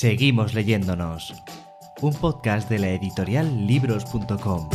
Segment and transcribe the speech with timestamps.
[0.00, 1.34] Seguimos leyéndonos.
[2.02, 4.68] Un podcast de la editorial libros.com.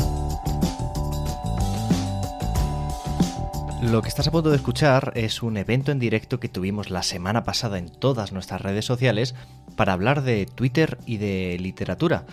[3.84, 7.04] Lo que estás a punto de escuchar es un evento en directo que tuvimos la
[7.04, 9.34] semana pasada en todas nuestras redes sociales
[9.78, 12.26] para hablar de Twitter y de literatura.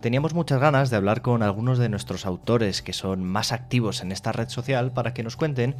[0.00, 4.12] Teníamos muchas ganas de hablar con algunos de nuestros autores que son más activos en
[4.12, 5.74] esta red social para que nos cuenten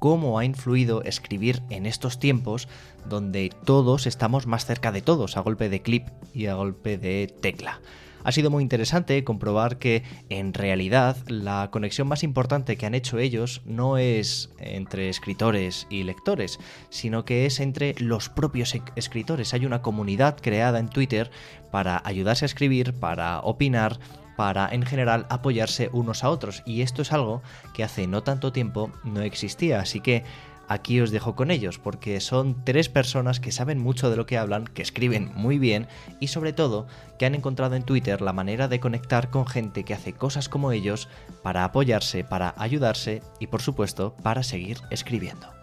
[0.00, 2.66] cómo ha influido escribir en estos tiempos
[3.08, 7.32] donde todos estamos más cerca de todos a golpe de clip y a golpe de
[7.40, 7.80] tecla.
[8.22, 13.18] Ha sido muy interesante comprobar que en realidad la conexión más importante que han hecho
[13.18, 16.58] ellos no es entre escritores y lectores,
[16.90, 19.54] sino que es entre los propios escritores.
[19.54, 21.30] Hay una comunidad creada en Twitter
[21.70, 23.98] para ayudarse a escribir, para opinar,
[24.40, 27.42] para en general apoyarse unos a otros y esto es algo
[27.74, 30.24] que hace no tanto tiempo no existía, así que
[30.66, 34.38] aquí os dejo con ellos porque son tres personas que saben mucho de lo que
[34.38, 35.88] hablan, que escriben muy bien
[36.20, 36.86] y sobre todo
[37.18, 40.72] que han encontrado en Twitter la manera de conectar con gente que hace cosas como
[40.72, 41.10] ellos
[41.42, 45.59] para apoyarse, para ayudarse y por supuesto para seguir escribiendo.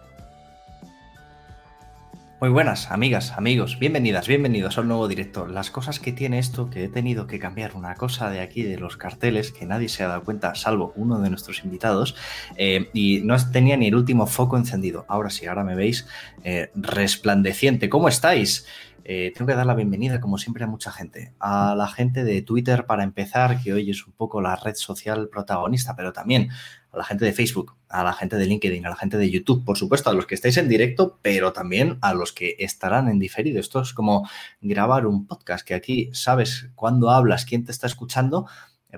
[2.40, 5.48] Muy buenas, amigas, amigos, bienvenidas, bienvenidos al nuevo directo.
[5.48, 8.78] Las cosas que tiene esto, que he tenido que cambiar una cosa de aquí, de
[8.78, 12.14] los carteles, que nadie se ha dado cuenta, salvo uno de nuestros invitados,
[12.54, 15.04] eh, y no tenía ni el último foco encendido.
[15.08, 16.06] Ahora sí, ahora me veis
[16.44, 17.88] eh, resplandeciente.
[17.88, 18.66] ¿Cómo estáis?
[19.02, 21.32] Eh, tengo que dar la bienvenida, como siempre, a mucha gente.
[21.40, 25.28] A la gente de Twitter, para empezar, que hoy es un poco la red social
[25.28, 26.50] protagonista, pero también
[26.92, 29.64] a la gente de Facebook, a la gente de LinkedIn, a la gente de YouTube,
[29.64, 33.18] por supuesto, a los que estáis en directo, pero también a los que estarán en
[33.18, 33.60] diferido.
[33.60, 34.28] Esto es como
[34.60, 38.46] grabar un podcast, que aquí sabes cuándo hablas, quién te está escuchando,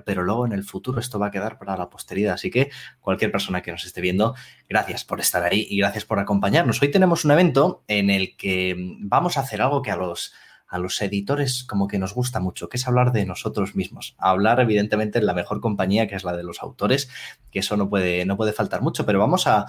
[0.05, 2.33] pero luego en el futuro esto va a quedar para la posteridad.
[2.33, 2.69] Así que
[2.99, 4.35] cualquier persona que nos esté viendo,
[4.69, 6.81] gracias por estar ahí y gracias por acompañarnos.
[6.81, 10.33] Hoy tenemos un evento en el que vamos a hacer algo que a los
[10.71, 14.15] a los editores como que nos gusta mucho, que es hablar de nosotros mismos.
[14.17, 17.09] Hablar, evidentemente, en la mejor compañía, que es la de los autores,
[17.51, 19.65] que eso no puede, no puede faltar mucho, pero vamos a,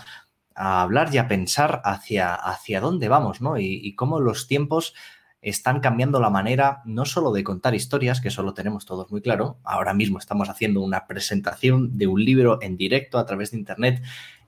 [0.55, 3.59] hablar y a pensar hacia, hacia dónde vamos, ¿no?
[3.59, 4.93] y cómo los tiempos
[5.43, 9.21] están cambiando la manera no solo de contar historias, que eso lo tenemos todos muy
[9.21, 13.59] claro, ahora mismo estamos haciendo una presentación de un libro en directo a través de
[13.59, 14.03] Internet,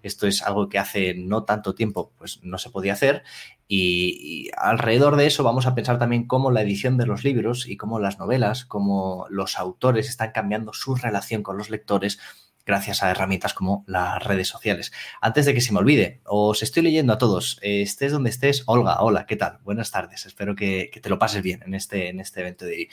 [0.05, 3.23] esto es algo que hace no tanto tiempo pues no se podía hacer.
[3.67, 7.79] Y, alrededor de eso vamos a pensar también cómo la edición de los libros y
[7.79, 12.19] cómo las novelas, cómo los autores están cambiando su relación con los lectores
[12.67, 14.93] gracias a herramientas como las redes sociales.
[15.21, 19.01] Antes de que se me olvide, os estoy leyendo a todos, estés donde estés, Olga,
[19.01, 19.59] hola, ¿qué tal?
[19.63, 22.89] Buenas tardes, espero que, te lo pases bien en este, en este evento de hoy.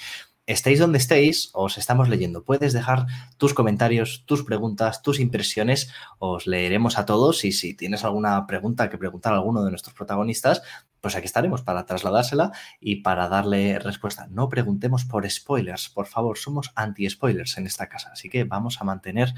[0.48, 2.44] Estéis donde estéis, os estamos leyendo.
[2.44, 3.06] Puedes dejar
[3.38, 8.90] tus comentarios, tus preguntas, tus impresiones, os leeremos a todos y si tienes alguna pregunta
[8.90, 10.64] que preguntar a alguno de nuestros protagonistas,
[11.02, 14.28] pues aquí estaremos para trasladársela y para darle respuesta.
[14.30, 18.84] No preguntemos por spoilers, por favor, somos anti-spoilers en esta casa, así que vamos a
[18.84, 19.34] mantener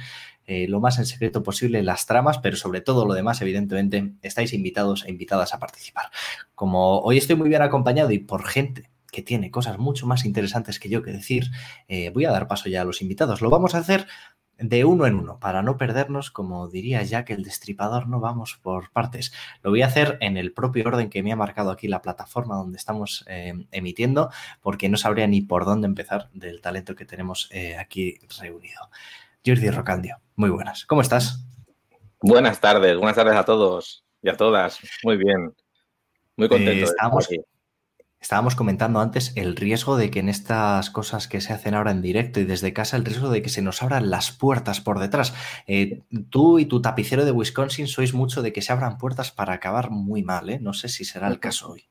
[0.46, 4.54] eh, lo más en secreto posible las tramas, pero sobre todo lo demás, evidentemente, estáis
[4.54, 6.12] invitados e invitadas a participar.
[6.54, 10.80] Como hoy estoy muy bien acompañado y por gente que tiene cosas mucho más interesantes
[10.80, 11.52] que yo que decir,
[11.88, 13.42] eh, voy a dar paso ya a los invitados.
[13.42, 14.08] Lo vamos a hacer
[14.58, 18.60] de uno en uno, para no perdernos, como diría ya que el destripador, no vamos
[18.62, 19.34] por partes.
[19.62, 22.56] Lo voy a hacer en el propio orden que me ha marcado aquí la plataforma
[22.56, 24.30] donde estamos eh, emitiendo,
[24.62, 28.90] porque no sabría ni por dónde empezar del talento que tenemos eh, aquí reunido.
[29.46, 30.86] Jordi Rocandio, muy buenas.
[30.86, 31.46] ¿Cómo estás?
[32.22, 34.80] Buenas tardes, buenas tardes a todos y a todas.
[35.04, 35.54] Muy bien.
[36.38, 36.72] Muy contento.
[36.72, 37.40] de estar aquí.
[38.24, 42.02] Estábamos comentando antes el riesgo de que en estas cosas que se hacen ahora en
[42.02, 45.34] directo y desde casa, el riesgo de que se nos abran las puertas por detrás.
[45.68, 49.52] Eh, tú y tu tapicero de Wisconsin sois mucho de que se abran puertas para
[49.52, 50.58] acabar muy mal, ¿eh?
[50.58, 51.90] No sé si será el caso hoy.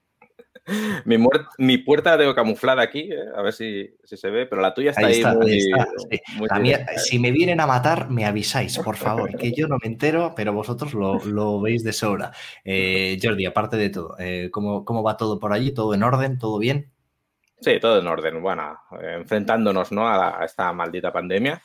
[1.04, 1.16] Mi,
[1.58, 4.90] mi, puerta la tengo camuflada aquí, eh, a ver si, se ve, pero la tuya
[4.90, 9.76] está ahí, muy, si me vienen a matar, me avisáis, por favor, que yo no
[9.82, 12.30] me entero, pero vosotros lo, veis de sobra.
[12.64, 15.72] Eh, Jordi, aparte de todo, eh, ¿cómo, ¿cómo, va todo por allí?
[15.72, 16.38] ¿Todo en orden?
[16.38, 16.92] ¿Todo bien?
[17.60, 18.42] Sí, todo en orden.
[18.42, 20.08] Bueno, enfrentándonos ¿no?
[20.08, 21.62] a, esta maldita pandemia.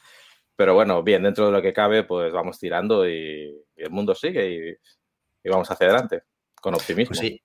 [0.56, 4.78] Pero bueno, bien, dentro de lo que cabe, pues vamos tirando y, el mundo sigue
[5.44, 6.24] y, vamos hacia adelante
[6.60, 7.10] con optimismo.
[7.10, 7.42] Pues sí,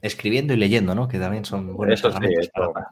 [0.00, 1.08] escribiendo y leyendo, ¿no?
[1.08, 2.18] Que también son buenos Eso sí,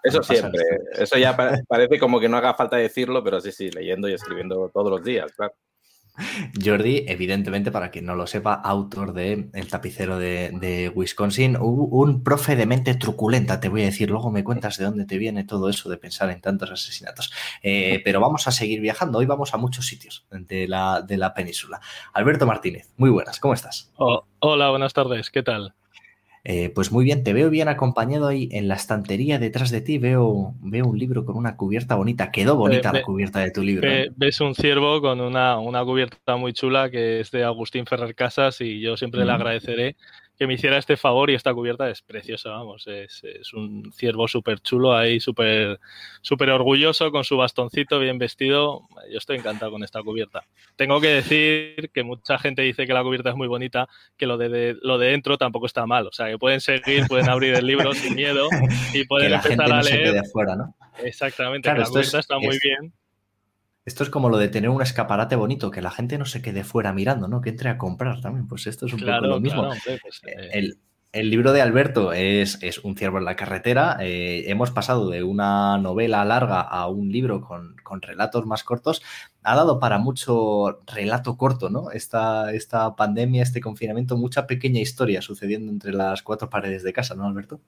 [0.04, 0.62] eso, siempre.
[0.92, 1.36] Eso ya
[1.68, 5.04] parece como que no haga falta decirlo, pero sí, sí, leyendo y escribiendo todos los
[5.04, 5.54] días, claro.
[6.62, 12.56] Jordi, evidentemente, para quien no lo sepa, autor de El tapicero de, Wisconsin, un profe
[12.56, 15.68] de mente truculenta, te voy a decir, luego me cuentas de dónde te viene todo
[15.68, 17.32] eso de pensar en tantos asesinatos.
[17.62, 21.32] Eh, pero vamos a seguir viajando, hoy vamos a muchos sitios de la, de la
[21.32, 21.80] península.
[22.12, 23.92] Alberto Martínez, muy buenas, ¿cómo estás?
[23.96, 25.74] Oh, hola, buenas tardes, ¿qué tal?
[26.42, 29.98] Eh, pues muy bien, te veo bien acompañado ahí en la estantería detrás de ti.
[29.98, 32.30] Veo, veo un libro con una cubierta bonita.
[32.30, 33.88] Quedó bonita la cubierta de tu libro.
[33.88, 34.10] ¿eh?
[34.16, 38.80] Ves un ciervo con una, cubierta muy chula que es de Agustín Ferrer Casas y
[38.80, 39.96] yo siempre le agradeceré
[40.40, 43.22] que me hiciera este favor y esta cubierta es preciosa, vamos, es,
[43.52, 45.78] un ciervo súper chulo ahí, súper
[46.22, 48.88] súper orgulloso con su bastoncito bien vestido.
[49.12, 50.44] Yo estoy encantado con esta cubierta.
[50.76, 54.38] Tengo que decir que mucha gente dice que la cubierta es muy bonita, que lo
[54.38, 57.66] de, lo de dentro tampoco está mal, o sea, que pueden seguir, pueden abrir el
[57.66, 58.48] libro sin miedo
[58.94, 60.22] y pueden empezar a leer.
[60.56, 60.74] ¿no?
[61.04, 62.94] Exactamente, la cubierta está muy bien
[63.84, 66.64] esto es como lo de tener un escaparate bonito, que la gente no se quede
[66.64, 67.40] fuera mirando, ¿no?
[67.40, 68.46] Que entre a comprar también.
[68.46, 69.68] Pues esto es un poco lo mismo.
[70.02, 70.72] Pues, eh,
[71.12, 73.96] el, libro de Alberto es, es Un ciervo en la carretera.
[74.00, 79.02] Eh, hemos pasado de una novela larga a un libro con, relatos más cortos.
[79.42, 81.90] Ha dado para mucho relato corto, ¿no?
[81.90, 87.14] Esta, esta pandemia, este confinamiento, mucha pequeña historia sucediendo entre las cuatro paredes de casa,
[87.14, 87.60] ¿no, Alberto?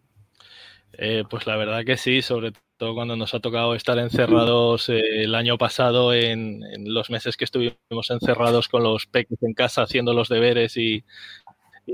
[0.93, 2.53] Eh, pues la verdad que sí, sobre
[2.83, 7.45] todo cuando nos ha tocado estar encerrados eh, el año pasado, en, los meses que
[7.45, 11.05] estuvimos encerrados con los peques en casa haciendo los deberes y,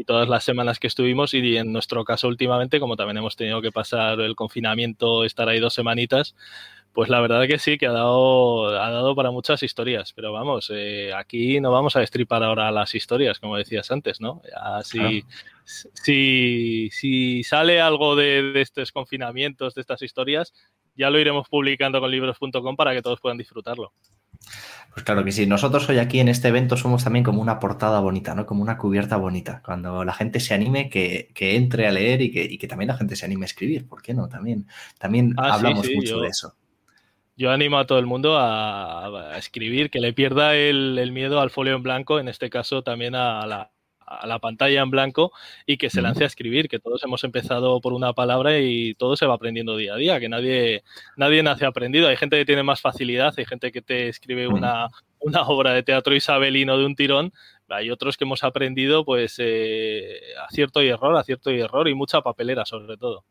[0.06, 3.72] todas las semanas que estuvimos y en nuestro caso últimamente, como también hemos tenido que
[3.72, 6.34] pasar el confinamiento, estar ahí dos semanitas,
[6.92, 10.70] pues la verdad que sí, que ha dado, ha dado para muchas historias, pero vamos,
[10.74, 14.42] eh, aquí no vamos a destripar ahora las historias, como decías antes, ¿no?
[14.56, 15.24] Así,
[15.64, 20.52] si, si, sale algo de, estos confinamientos, de estas historias,
[20.98, 23.92] ya lo iremos publicando con libros.com para que todos puedan disfrutarlo.
[24.92, 25.46] Pues claro que sí.
[25.46, 28.44] Nosotros hoy aquí en este evento somos también como una portada bonita, ¿no?
[28.44, 29.62] Como una cubierta bonita.
[29.64, 33.24] Cuando la gente se anime, que, entre a leer y que, también la gente se
[33.24, 33.86] anime a escribir.
[33.86, 34.28] ¿Por qué no?
[34.28, 34.66] También,
[34.98, 36.54] también ah, hablamos mucho de eso
[37.38, 41.76] yo animo a todo el mundo a, escribir, que le pierda el, miedo al folio
[41.76, 43.70] en blanco, en este caso también a la,
[44.40, 45.32] pantalla en blanco
[45.66, 49.16] y que se lance a escribir, que todos hemos empezado por una palabra y todo
[49.16, 50.84] se va aprendiendo día a día, que nadie,
[51.16, 52.08] nadie nace aprendido.
[52.08, 54.88] Hay gente que tiene más facilidad, hay gente que te escribe una,
[55.46, 57.32] obra de teatro isabelino de un tirón,
[57.68, 62.22] hay otros que hemos aprendido pues eh, acierto y error, acierto y error y mucha
[62.22, 63.24] papelera sobre todo.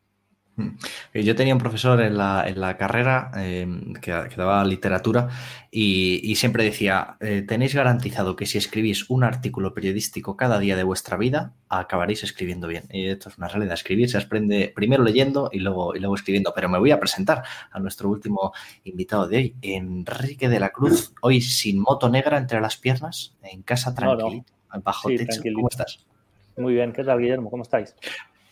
[1.13, 5.29] Eh, yo tenía un profesor en la, carrera em, que, daba literatura
[5.69, 10.83] y, siempre decía, eh, tenéis garantizado que si escribís un artículo periodístico cada día de
[10.83, 12.85] vuestra vida, acabaréis escribiendo bien.
[12.89, 13.75] Y esto es una realidad.
[13.75, 16.51] Escribir se aprende primero leyendo y luego, y luego escribiendo.
[16.55, 21.13] Pero me voy a presentar a nuestro último invitado de hoy, Enrique de la Cruz,
[21.21, 25.41] hoy sin moto negra entre las piernas, en casa tranquilito, bajo techo.
[25.53, 26.05] ¿Cómo estás?
[26.57, 27.51] Muy bien, ¿qué tal, Guillermo?
[27.51, 27.93] ¿Cómo estáis?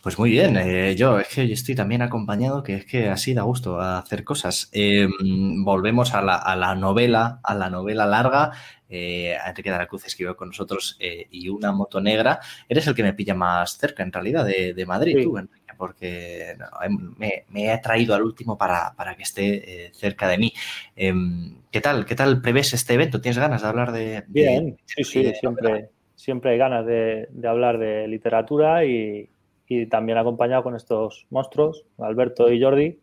[0.05, 3.33] Pues muy bien, eh, yo es que hoy estoy también acompañado, que es que así
[3.33, 4.69] da gusto hacer cosas.
[4.71, 8.51] Em, volvemos a la, novela, a la novela larga.
[8.87, 12.39] Eh, Enrique de la Cruz escribió con nosotros eh, y una moto negra.
[12.69, 16.51] Eres el que me pilla más cerca, en realidad, de, Madrid, tú, Enrique, porque
[16.83, 20.53] em, me, he traído al último para, que esté cerca de mí.
[20.95, 22.05] Em, ¿Qué tal?
[22.05, 23.21] ¿Qué tal prevés este evento?
[23.21, 24.23] ¿Tienes ganas de hablar de...?
[24.27, 29.29] Bien, sí, sí, siempre, siempre hay ganas de hablar de literatura y
[29.67, 32.99] y también acompañado con estos monstruos, Alberto y Jordi.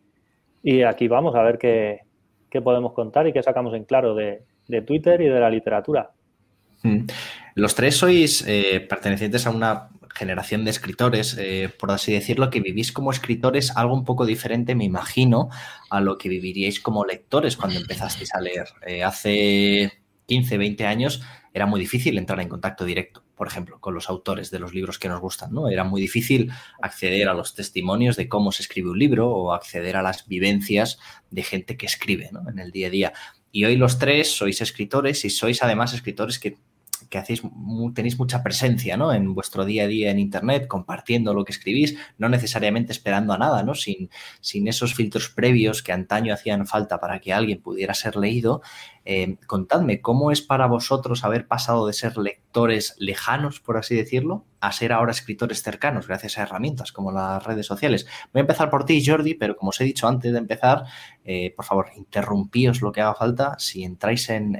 [0.61, 2.01] Y aquí vamos a ver qué,
[2.63, 4.43] podemos contar y qué sacamos en claro de,
[4.85, 6.11] Twitter y de la literatura.
[6.81, 7.05] Hmm.
[7.55, 12.61] Los tres sois eh, pertenecientes a una generación de escritores, eh, por así decirlo, que
[12.61, 15.49] vivís como escritores algo un poco diferente, me imagino,
[15.89, 18.67] a lo que viviríais como lectores cuando empezasteis a leer.
[18.85, 19.91] Eh, hace
[20.27, 21.23] 15, 20 años
[21.53, 24.99] era muy difícil entrar en contacto directo, por ejemplo, con los autores de los libros
[24.99, 25.69] que nos gustan, ¿no?
[25.69, 29.95] Era muy difícil acceder a los testimonios de cómo se escribe un libro o acceder
[29.95, 30.99] a las vivencias
[31.31, 32.49] de gente que escribe, ¿no?
[32.49, 33.13] En el día a día.
[33.51, 36.57] Y hoy los tres sois escritores y sois además escritores que
[37.13, 37.43] que hacéis,
[37.93, 39.13] tenéis mucha presencia ¿no?
[39.13, 43.37] en vuestro día a día en Internet, compartiendo lo que escribís, no necesariamente esperando a
[43.37, 43.75] nada, ¿no?
[43.75, 44.09] sin,
[44.41, 48.63] sin esos filtros previos que antaño hacían falta para que alguien pudiera ser leído.
[49.05, 54.45] Eh, contadme, ¿cómo es para vosotros haber pasado de ser lectores lejanos, por así decirlo,
[54.61, 58.07] a ser ahora escritores cercanos gracias a herramientas como las redes sociales?
[58.31, 60.83] Voy a empezar por ti, Jordi, pero como os he dicho antes de empezar,
[61.25, 63.55] eh, por favor, interrumpíos lo que haga falta.
[63.59, 64.57] Si entráis en,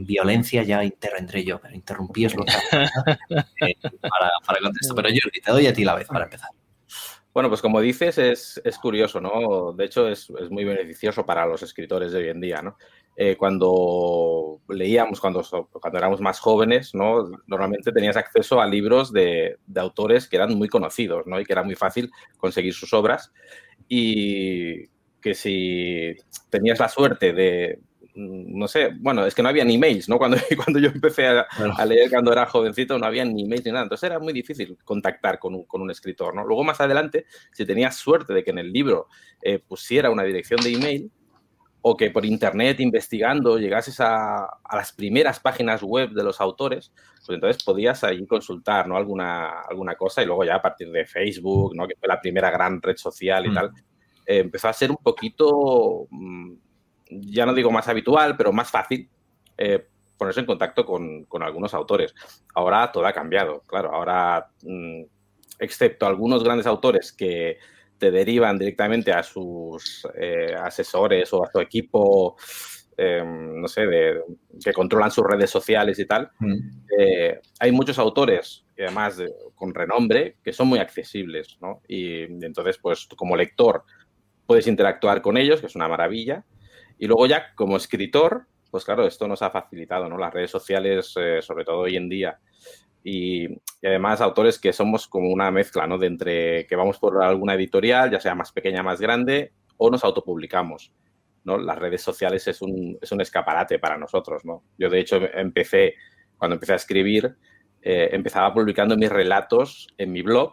[0.00, 3.18] violencia, ya intervendré yo, pero interrumpíos lo que haga falta
[3.66, 4.96] eh, para, para contestar.
[4.96, 6.50] Pero Jordi, te doy a ti la vez para empezar.
[7.32, 9.72] Bueno, pues como dices, es, curioso, ¿no?
[9.72, 12.76] De hecho, es, muy beneficioso para los escritores de hoy en día, ¿no?
[13.14, 17.30] Eh, cuando leíamos, cuando, cuando éramos más jóvenes, ¿no?
[17.46, 21.38] normalmente tenías acceso a libros de, autores que eran muy conocidos ¿no?
[21.38, 23.30] y que era muy fácil conseguir sus obras
[23.86, 24.86] y
[25.20, 26.16] que si
[26.48, 27.80] tenías la suerte de,
[28.14, 30.16] mm, no sé, bueno, es que no había ni mails, ¿no?
[30.18, 31.46] Cuando, cuando yo empecé a,
[31.84, 35.38] leer cuando era jovencito no había ni mails ni nada, entonces era muy difícil contactar
[35.38, 36.44] con un, con un escritor, ¿no?
[36.44, 39.08] Luego más adelante, si tenías suerte de que en el libro
[39.42, 41.10] eh, pusiera una dirección de email,
[41.84, 46.92] o que por internet investigando llegases a, a, las primeras páginas web de los autores,
[47.26, 48.96] pues entonces podías ahí consultar ¿no?
[48.96, 51.88] alguna, alguna cosa y luego ya a partir de Facebook, ¿no?
[51.88, 53.54] que fue la primera gran red social y mm.
[53.54, 53.72] tal,
[54.26, 56.52] eh, empezó a ser un poquito, mm,
[57.10, 59.08] ya no digo más habitual, pero más fácil
[59.58, 59.84] eh,
[60.16, 62.14] ponerse en contacto con, con, algunos autores.
[62.54, 65.02] Ahora todo ha cambiado, claro, ahora, mm,
[65.58, 67.58] excepto algunos grandes autores que
[68.02, 72.36] te derivan directamente a sus eh, asesores o a su equipo,
[72.96, 74.20] em, no sé, de,
[74.60, 76.58] que controlan sus redes sociales y tal, mm.
[77.60, 79.22] hay muchos autores, además
[79.54, 81.80] con renombre, que son muy accesibles, ¿no?
[81.86, 83.84] Y entonces, pues como lector,
[84.46, 86.44] puedes interactuar con ellos, que es una maravilla.
[86.98, 90.18] Y luego ya como escritor, pues claro, esto nos ha facilitado, ¿no?
[90.18, 92.40] Las redes sociales, eh, sobre todo hoy en día.
[93.04, 93.48] Y,
[93.82, 95.98] además autores que somos como una mezcla, ¿no?
[95.98, 100.04] De entre que vamos por alguna editorial, ya sea más pequeña, más grande, o nos
[100.04, 100.92] autopublicamos,
[101.44, 101.58] ¿no?
[101.58, 104.62] Las redes sociales es un, es un escaparate para nosotros, ¿no?
[104.78, 105.94] Yo, de hecho, empecé,
[106.38, 107.36] cuando empecé a escribir,
[107.82, 110.52] eh, empezaba publicando mis relatos en mi blog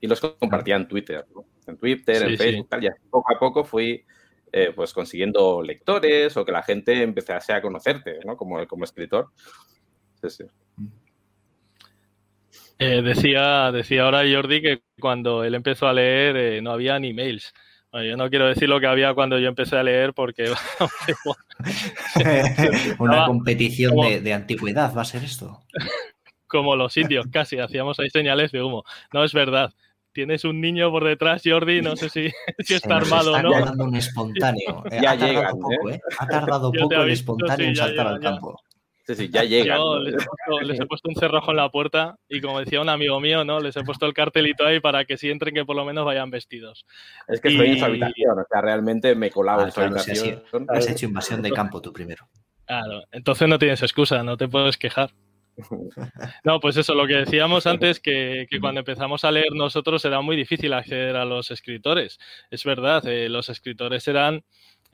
[0.00, 1.44] y los compartía en Twitter, ¿no?
[1.66, 4.04] en Twitter, en Facebook, tal, y poco a poco fui
[4.52, 8.36] eh, pues consiguiendo lectores o que la gente empezase a conocerte, ¿no?
[8.36, 9.30] Como, como escritor.
[10.20, 10.44] Sí, sí.
[12.84, 17.14] Eh, decía, decía ahora Jordi que cuando él empezó a leer eh, no había ni
[17.14, 17.52] mails.
[17.92, 20.52] yo no quiero decir lo que había cuando yo empecé a leer porque...
[22.98, 25.62] Una competición de, de, antigüedad va a ser esto.
[26.46, 28.84] Como los indios, casi, hacíamos ahí señales de humo.
[29.12, 29.72] No es verdad
[30.14, 33.58] tienes un niño por detrás, Jordi, no sé si, si está armado o no.
[33.58, 34.84] Está un espontáneo.
[35.02, 36.00] ya ha, tardado poco, ¿eh?
[36.18, 38.58] ha tardado poco el espontáneo en saltar al campo.
[39.06, 39.76] Sí, sí, ya llega.
[39.76, 43.44] Yo les he, puesto, un cerrojo en la puerta y como decía un amigo mío,
[43.44, 43.60] ¿no?
[43.60, 46.30] Les he puesto el cartelito ahí para que si entren que por lo menos vayan
[46.30, 46.86] vestidos.
[47.28, 49.80] Es que estoy en su habitación, o sea, realmente me he colado ah, en su
[49.80, 50.42] habitación.
[50.68, 52.26] has hecho invasión de campo tú primero.
[52.66, 55.10] Claro, entonces no tienes excusa, no te puedes quejar.
[56.44, 60.20] No, pues eso, lo que decíamos antes, que, que, cuando empezamos a leer nosotros era
[60.20, 62.18] muy difícil acceder a los escritores.
[62.50, 64.44] Es verdad, eh, los escritores eran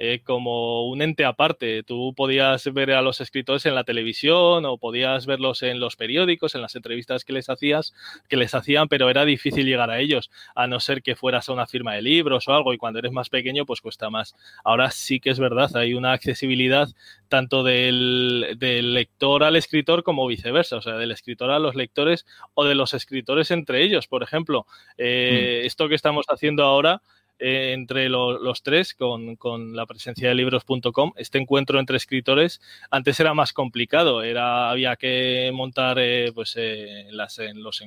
[0.02, 1.82] eh, como un ente aparte.
[1.82, 6.54] Tú podías ver a los escritores en la televisión o podías verlos en los periódicos,
[6.54, 7.92] en las entrevistas que les hacías,
[8.26, 11.52] que les hacían, pero era difícil llegar a ellos, a no ser que fueras a
[11.52, 14.34] una firma de libros o algo, y cuando eres más pequeño, pues cuesta más.
[14.64, 16.88] Ahora sí que es verdad, hay una accesibilidad
[17.28, 22.24] tanto del, del lector al escritor como viceversa, o sea, del escritor a los lectores
[22.54, 24.06] o de los escritores entre ellos.
[24.06, 24.64] Por ejemplo,
[24.96, 25.66] eh, mm.
[25.66, 27.02] esto que estamos haciendo ahora,
[27.40, 31.12] eh, entre los tres con, con, la presencia de libros.com.
[31.16, 37.06] Este encuentro entre escritores antes era más complicado, era, había que montar eh, pues, eh,
[37.10, 37.82] las, en los,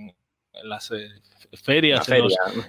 [0.54, 0.92] en, las
[1.62, 2.08] ferias,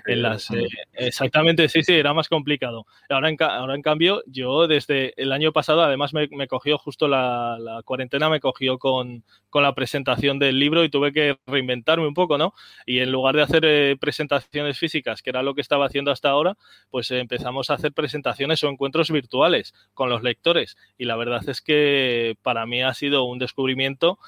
[0.07, 0.51] en, las...
[0.51, 2.87] Eh, exactamente, sí, sí, era más complicado.
[3.09, 7.59] Ahora en, ahora, en cambio, yo desde el año pasado, además me, cogió justo la,
[7.61, 12.15] la, cuarentena, me cogió con, con, la presentación del libro y tuve que reinventarme un
[12.15, 12.55] poco, ¿no?
[12.87, 16.31] Y en lugar de hacer eh, presentaciones físicas, que era lo que estaba haciendo hasta
[16.31, 16.57] ahora,
[16.91, 20.77] pues empezamos a hacer presentaciones o encuentros virtuales con los lectores.
[20.97, 24.19] Y la verdad es que para mí ha sido un descubrimiento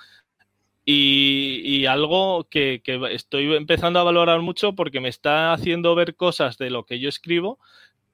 [0.89, 6.71] y, algo que, estoy empezando a valorar mucho porque me está haciendo ver cosas de
[6.71, 7.59] lo que yo escribo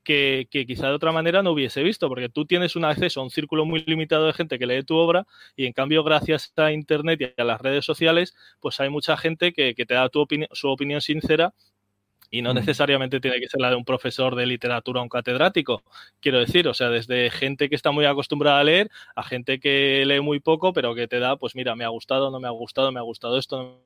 [0.02, 3.31] que, quizá de otra manera no hubiese visto, porque tú tienes un acceso a un
[3.31, 7.35] círculo muy limitado de gente que lee tu obra y en cambio gracias a Internet
[7.37, 10.69] y a las redes sociales, pues hay mucha gente que, que te da tu su
[10.69, 11.55] opinión sincera
[12.33, 12.57] y no mm.
[12.57, 15.85] necesariamente tiene que ser la de un profesor de literatura o un catedrático,
[16.19, 20.03] quiero decir, o sea, desde gente que está muy acostumbrada a leer a gente que
[20.07, 22.51] lee muy poco, pero que te da, pues mira, me ha gustado, no me ha
[22.51, 23.85] gustado, me ha gustado esto,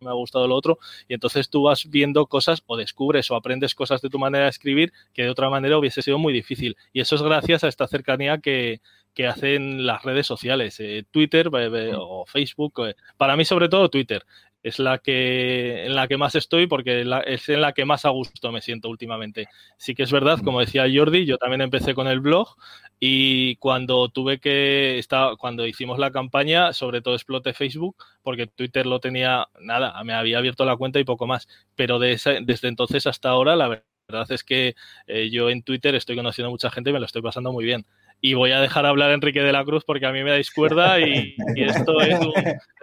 [0.00, 0.78] me ha gustado lo otro,
[1.08, 4.50] y entonces tú vas viendo cosas o descubres o aprendes cosas de tu manera de
[4.50, 6.76] escribir que de otra manera hubiese sido muy difícil.
[6.92, 8.80] Y eso es gracias a esta cercanía que,
[9.14, 11.94] que hacen las redes sociales, eh, Twitter mm.
[11.98, 14.24] o Facebook, eh, para mí sobre todo Twitter
[14.62, 18.10] es la que en la que más estoy porque es en la que más a
[18.10, 19.48] gusto me siento últimamente.
[19.78, 20.44] Sí que es verdad, mm.
[20.44, 22.56] como decía Jordi, yo también empecé con el blog
[22.98, 28.86] y cuando tuve que estar, cuando hicimos la campaña, sobre todo exploté Facebook porque Twitter
[28.86, 31.48] lo tenía nada, me había abierto la cuenta y poco más.
[31.74, 33.68] Pero desde entonces hasta ahora la
[34.08, 34.74] verdad es que
[35.06, 37.64] eh, yo en Twitter estoy conociendo a mucha gente y me lo estoy pasando muy
[37.64, 37.86] bien
[38.20, 40.50] y voy a dejar hablar a Enrique de la Cruz porque a mí me dais
[40.50, 42.18] cuerda y, esto es,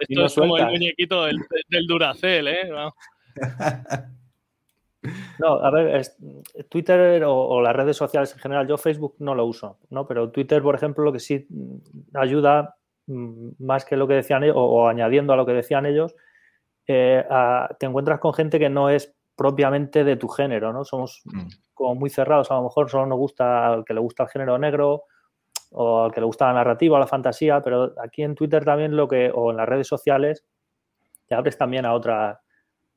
[0.00, 2.70] esto es como el muñequito del, Duracel, ¿eh?
[5.38, 6.02] No, a ver,
[6.68, 10.06] Twitter o, las redes sociales en general, yo Facebook no lo uso, ¿no?
[10.08, 11.46] Pero Twitter, por ejemplo, lo que sí
[12.14, 12.76] ayuda
[13.06, 16.16] mm, más que lo que decían ellos, o, añadiendo a lo que decían ellos,
[16.88, 17.24] eh,
[17.78, 20.84] te encuentras con gente que no es propiamente de tu género, ¿no?
[20.84, 21.46] Somos mm.
[21.74, 24.58] como muy cerrados, a lo mejor solo nos gusta al que le gusta el género
[24.58, 25.04] negro
[25.70, 28.96] o al que le gusta la narrativa o la fantasía, pero aquí en Twitter también
[28.96, 30.44] lo que, o en las redes sociales,
[31.26, 32.40] te abres también a otra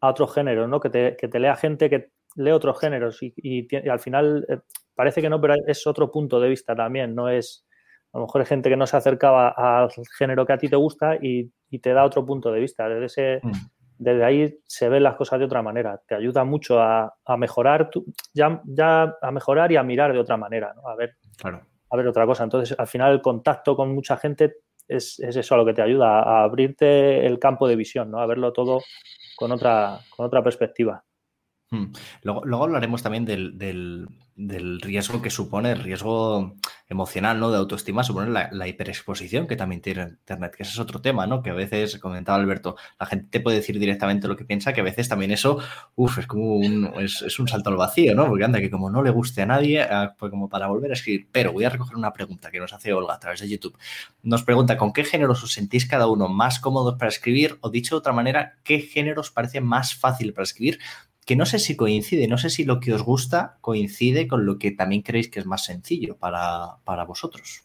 [0.02, 0.80] a otros géneros, ¿no?
[0.80, 4.60] Que te, que te lea gente que lee otros géneros y, al final eh,
[4.96, 7.66] parece que no, pero es otro punto de vista también, no es,
[8.14, 10.76] a lo mejor hay gente que no se acercaba al género que a ti te
[10.76, 12.90] gusta y, te da otro punto de vista.
[12.90, 13.52] Desde, ese, mm.
[13.98, 16.02] desde ahí se ven las cosas de otra manera.
[16.06, 17.90] Te ayuda mucho a, mejorar,
[18.34, 20.90] ya, ya, a mejorar y a mirar de otra manera, ¿no?
[20.90, 21.16] A ver,
[21.92, 22.44] a ver otra cosa.
[22.44, 24.56] Entonces, al final el contacto con mucha gente
[24.88, 28.20] es, es, eso a lo que te ayuda, a abrirte el campo de visión, ¿no?
[28.20, 28.80] A verlo todo
[29.36, 31.04] con otra, con otra perspectiva.
[31.74, 31.94] Hmm.
[32.24, 34.10] Luego, hablaremos también del,
[34.82, 36.58] riesgo que supone, el riesgo
[36.90, 37.50] emocional, ¿no?
[37.50, 41.42] De autoestima, supone la, hiperexposición que también tiene Internet, que ese es otro tema, ¿no?
[41.42, 44.82] Que a veces, comentaba Alberto, la gente te puede decir directamente lo que piensa, que
[44.82, 45.60] a veces también eso,
[45.96, 48.28] uff, es como un, es, un salto al vacío, ¿no?
[48.28, 50.96] Porque anda, que como no le guste a nadie, ah, pues como para volver a
[50.96, 51.30] escribir.
[51.32, 53.78] Pero voy a recoger una pregunta que nos hace Olga a través de YouTube.
[54.24, 57.58] Nos pregunta, ¿con qué géneros os sentís cada uno más cómodos para escribir?
[57.62, 60.80] O dicho de otra manera, ¿qué géneros parece más fácil para escribir?
[61.26, 64.58] Que no sé si coincide, no sé si lo que os gusta coincide con lo
[64.58, 67.64] que también creéis que es más sencillo para, vosotros.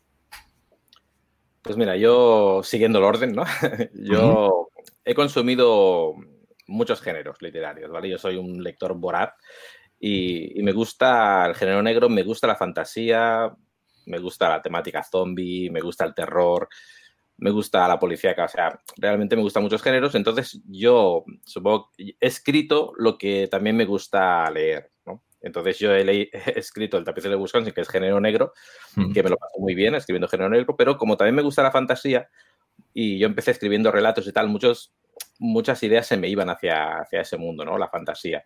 [1.63, 3.45] Pues mira, yo siguiendo el orden, ¿no?
[3.95, 4.69] yo
[5.05, 6.15] he consumido
[6.67, 8.11] muchos géneros literarios, ¿vale?
[8.11, 9.33] Yo soy un lector voraz
[9.99, 13.53] y, me gusta el género negro, me gusta la fantasía,
[14.05, 16.69] me gusta la temática zombie, me gusta el terror,
[17.38, 22.14] me gusta la policía, o sea, realmente me gustan muchos géneros, entonces yo supongo he
[22.21, 25.23] escrito lo que también me gusta leer, ¿no?
[25.40, 28.52] Entonces yo he, escrito El tapicero de Wisconsin, que es género negro,
[28.95, 29.12] mm.
[29.12, 31.71] que me lo paso muy bien escribiendo género negro, pero como también me gusta la
[31.71, 32.28] fantasía
[32.95, 34.95] y yo empecé escribiendo relatos y tal, muchos,
[35.38, 37.76] muchas ideas se me iban hacia, hacia ese mundo, ¿no?
[37.76, 38.45] La fantasía.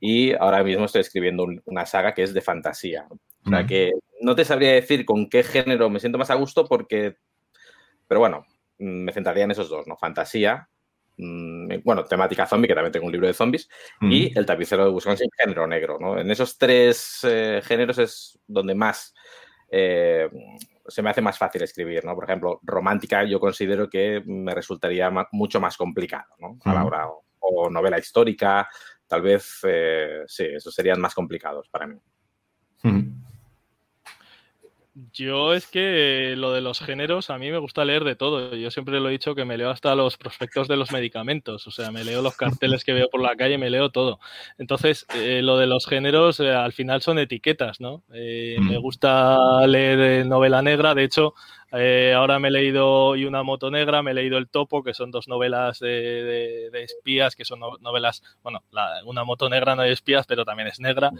[0.00, 3.06] Y ahora mismo estoy escribiendo una saga que es de fantasía.
[3.44, 3.66] O sea mm.
[3.66, 3.92] que
[4.22, 7.18] no te sabría decir con qué género me siento más a gusto porque
[8.06, 8.46] pero bueno,
[8.78, 9.96] mm, me centraría en esos dos, ¿no?
[9.96, 10.68] Fantasía,
[11.16, 13.68] mm, bueno, temática zombie, que también tengo un libro de zombies,
[14.00, 16.18] y el tapicero de Wisconsin, género negro, ¿no?
[16.18, 19.14] En esos tres eh, géneros es donde más
[19.74, 20.28] eh,
[20.86, 22.14] se me hace más fácil escribir, ¿no?
[22.14, 26.58] Por ejemplo, romántica yo considero que me resultaría mucho más complicado, ¿no?
[26.64, 27.08] A la hora,
[27.40, 28.68] o, novela histórica,
[29.06, 31.96] tal vez, eh, sí, esos serían más complicados para mí.
[34.94, 38.54] Yo es que lo de los géneros, a mí me gusta leer de todo.
[38.54, 41.66] Yo siempre lo he dicho que me leo hasta los prospectos de los medicamentos.
[41.66, 44.20] O sea, me leo los carteles que veo por la calle, me leo todo.
[44.58, 48.02] Entonces, eh, lo de los géneros eh, al final son etiquetas, ¿no?
[48.12, 48.82] Eh, me mm.
[48.82, 50.94] gusta leer novela negra.
[50.94, 51.32] De hecho,
[52.14, 55.10] ahora me he leído Y una moto negra, me he leído El Topo, que son
[55.10, 58.62] dos novelas de, espías, que son novelas, bueno,
[59.06, 61.10] una moto negra no hay espías, pero también es negra.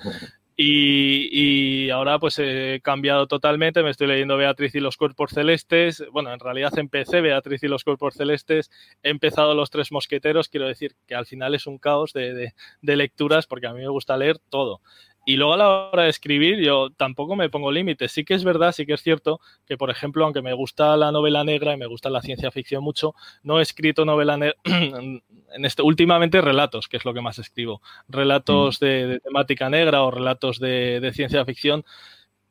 [0.56, 6.32] Y, ahora pues he cambiado totalmente, me estoy leyendo Beatriz y los cuerpos celestes, bueno,
[6.32, 8.70] en realidad empecé Beatriz y los cuerpos celestes,
[9.02, 13.46] he empezado Los tres mosqueteros, quiero decir que al final es un caos de lecturas
[13.46, 14.80] porque a mí me gusta leer todo.
[15.24, 18.10] Y luego a la hora de escribir, yo tampoco me pongo límites.
[18.10, 21.12] Sí que es verdad, sí que es cierto que, por ejemplo, aunque me gusta la
[21.12, 24.56] novela negra y me gusta la ciencia ficción mucho, no he escrito novela negra.
[24.64, 27.82] en este, últimamente relatos, que es lo que más escribo.
[28.08, 28.84] Relatos mm.
[28.84, 31.84] de, temática negra o relatos de, ciencia ficción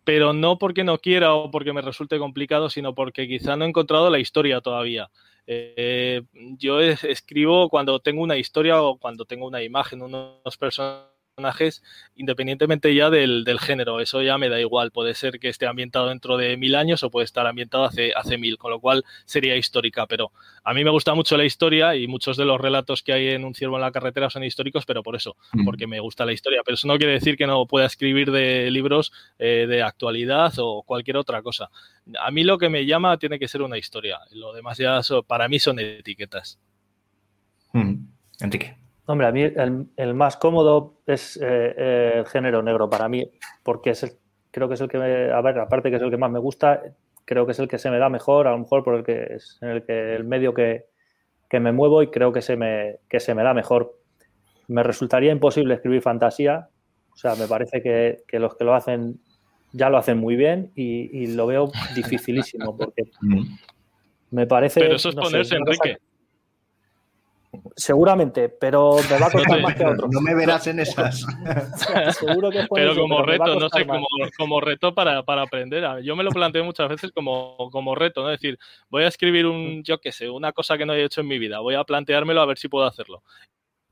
[0.04, 3.68] pero no porque no quiera o porque me resulte complicado, sino porque quizá no he
[3.68, 5.12] encontrado la historia todavía.
[5.46, 6.24] Eh,
[6.58, 11.82] yo escribo cuando tengo una historia o cuando tengo una imagen, unos personajes personajes,
[12.16, 14.00] independientemente ya del, género.
[14.00, 14.92] Eso ya me da igual.
[14.92, 18.38] Puede ser que esté ambientado dentro de mil años o puede estar ambientado hace, hace
[18.38, 20.08] mil, con lo cual sería histórica.
[20.08, 20.32] Pero
[20.64, 23.46] a mí me gusta mucho la historia y muchos de los relatos que hay en
[23.46, 25.66] Un ciervo en la carretera son históricos, pero por eso, mm.
[25.66, 26.62] porque me gusta la historia.
[26.66, 30.84] Pero eso no quiere decir que no pueda escribir de libros eh, de actualidad o
[30.84, 31.70] cualquier otra cosa.
[32.20, 34.20] A mí lo que me llama tiene que ser una historia.
[34.32, 36.60] Lo demás ya para mí son etiquetas.
[37.74, 38.06] Mm.
[38.42, 38.82] Enrique.
[39.12, 41.42] Hombre, a mí el, más cómodo es eh,
[41.78, 43.30] eh, el género negro para mí,
[43.62, 44.12] porque es el,
[44.52, 46.40] creo que es el que, me, a ver, aparte que es el que más me
[46.40, 46.82] gusta,
[47.26, 49.34] creo que es el que se me da mejor, a lo mejor por el que
[49.36, 50.86] es en el que el medio que,
[51.52, 54.00] me muevo y creo que se me, que se me da mejor.
[54.70, 56.70] Me resultaría imposible escribir fantasía,
[57.12, 59.20] o sea, me parece que, los que lo hacen
[59.74, 63.44] ya lo hacen muy bien y, lo veo dificilísimo porque mm.
[64.32, 64.80] me parece...
[64.80, 65.98] Pero eso es ponerse, Enrique.
[67.76, 70.10] Seguramente, pero me va a costar más que a otros.
[70.12, 71.22] No me verás en esas.
[72.18, 76.02] Seguro que Pero como reto, no sé, como, como, reto para, para, aprender.
[76.04, 78.32] Yo me lo planteo muchas veces como, como reto, ¿no?
[78.32, 78.58] Es decir,
[78.90, 81.40] voy a escribir un, yo qué sé, una cosa que no he hecho en mi
[81.40, 81.60] vida.
[81.60, 83.24] Voy a planteármelo a ver si puedo hacerlo.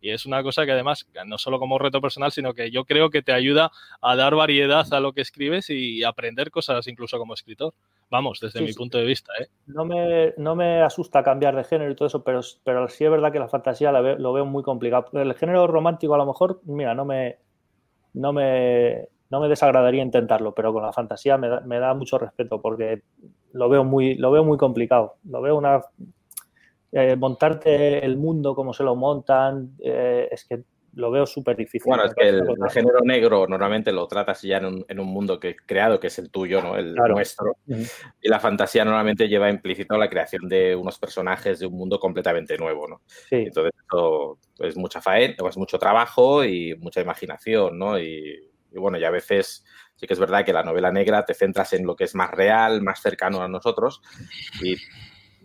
[0.02, 3.10] Y es una cosa que además, no solo como reto personal, sino que yo creo
[3.10, 7.34] que te ayuda a dar variedad a lo que escribes y aprender cosas incluso como
[7.34, 7.74] escritor.
[8.12, 9.32] Vamos, desde mi punto de vista.
[9.40, 9.48] ¿eh?
[9.68, 13.12] No, me, no me asusta cambiar de género y todo eso, pero, pero sí es
[13.12, 15.06] verdad que la fantasía lo veo muy complicado.
[15.14, 17.38] El género romántico a lo mejor, mira, no me,
[18.14, 22.18] no me, no me desagradaría intentarlo, pero con la fantasía me da, me da mucho
[22.18, 23.04] respeto porque
[23.54, 25.18] lo veo muy, lo veo muy complicado.
[25.26, 25.82] Lo veo una
[26.92, 31.90] eh, montarte el mundo como se lo montan, eh, es que lo veo súper difícil.
[31.90, 35.40] Bueno, es que el, género negro normalmente lo tratas ya en un, en un, mundo
[35.40, 36.76] que creado, que es el tuyo, ¿no?
[36.76, 37.58] El nuestro.
[37.68, 42.58] Y la fantasía normalmente lleva implícito la creación de unos personajes de un mundo completamente
[42.58, 43.02] nuevo, ¿no?
[43.32, 48.00] Entonces, eso es mucha faena, es mucho trabajo y mucha imaginación, ¿no?
[48.00, 51.34] Y, y, bueno, y a veces sí que es verdad que la novela negra te
[51.34, 54.02] centras en lo que es más real, más cercano a nosotros
[54.62, 54.76] y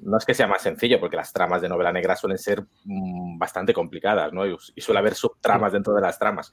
[0.02, 3.38] no es que sea más sencillo, porque las tramas de novela negra suelen ser mm,
[3.38, 4.46] bastante complicadas, ¿no?
[4.46, 6.52] Y, suele haber subtramas dentro de las tramas.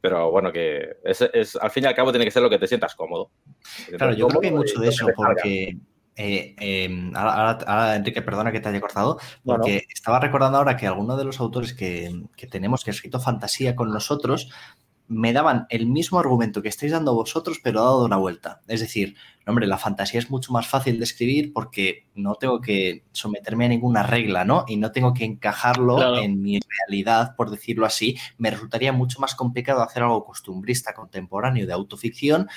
[0.00, 2.68] Pero bueno, que es, al fin y al cabo tiene que ser lo que te
[2.68, 3.30] sientas cómodo.
[3.96, 5.76] Claro, yo creo que hay mucho de eso, porque
[6.14, 11.16] eh, em, ahora, Enrique, perdona que te haya cortado, porque estaba recordando ahora que alguno
[11.16, 14.50] de los autores que, que, tenemos que ha escrito fantasía con nosotros
[15.08, 18.60] me daban el mismo argumento que estáis dando vosotros, pero dado una vuelta.
[18.68, 19.16] Es decir,
[19.46, 23.68] hombre, la fantasía es mucho más fácil de escribir porque no tengo que someterme a
[23.68, 24.64] ninguna regla, ¿no?
[24.68, 28.18] Y no tengo que encajarlo en mi realidad, por decirlo así.
[28.36, 32.48] Me resultaría mucho más complicado hacer algo costumbrista, contemporáneo, de autoficción,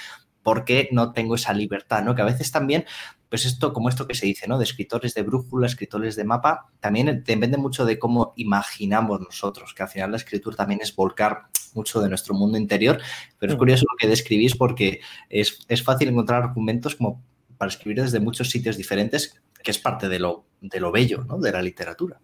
[0.44, 2.16] porque no tengo esa libertad, ¿no?
[2.16, 2.86] Que a veces también,
[3.30, 4.58] pues esto, como esto que se dice, ¿no?
[4.58, 9.84] De escritores de brújula, escritores de mapa, también depende mucho de cómo imaginamos nosotros, que
[9.84, 11.44] al final la escritura también es volcar
[11.76, 13.00] mucho de nuestro mundo interior,
[13.40, 17.24] pero es curioso lo que describís porque es, es fácil encontrar argumentos como
[17.58, 21.38] para escribir desde muchos sitios diferentes, que es parte de lo, de lo bello, ¿no?
[21.38, 22.20] De la literatura.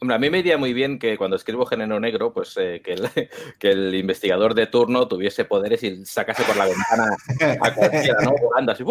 [0.00, 2.92] Hombre, a mí me iría muy bien que cuando escribo género negro, pues eh, que,
[2.92, 3.08] el,
[3.58, 7.16] que, el, investigador de turno tuviese poderes y sacase por la ventana
[7.60, 8.34] a cualquiera, ¿no?
[8.40, 8.84] Volando así.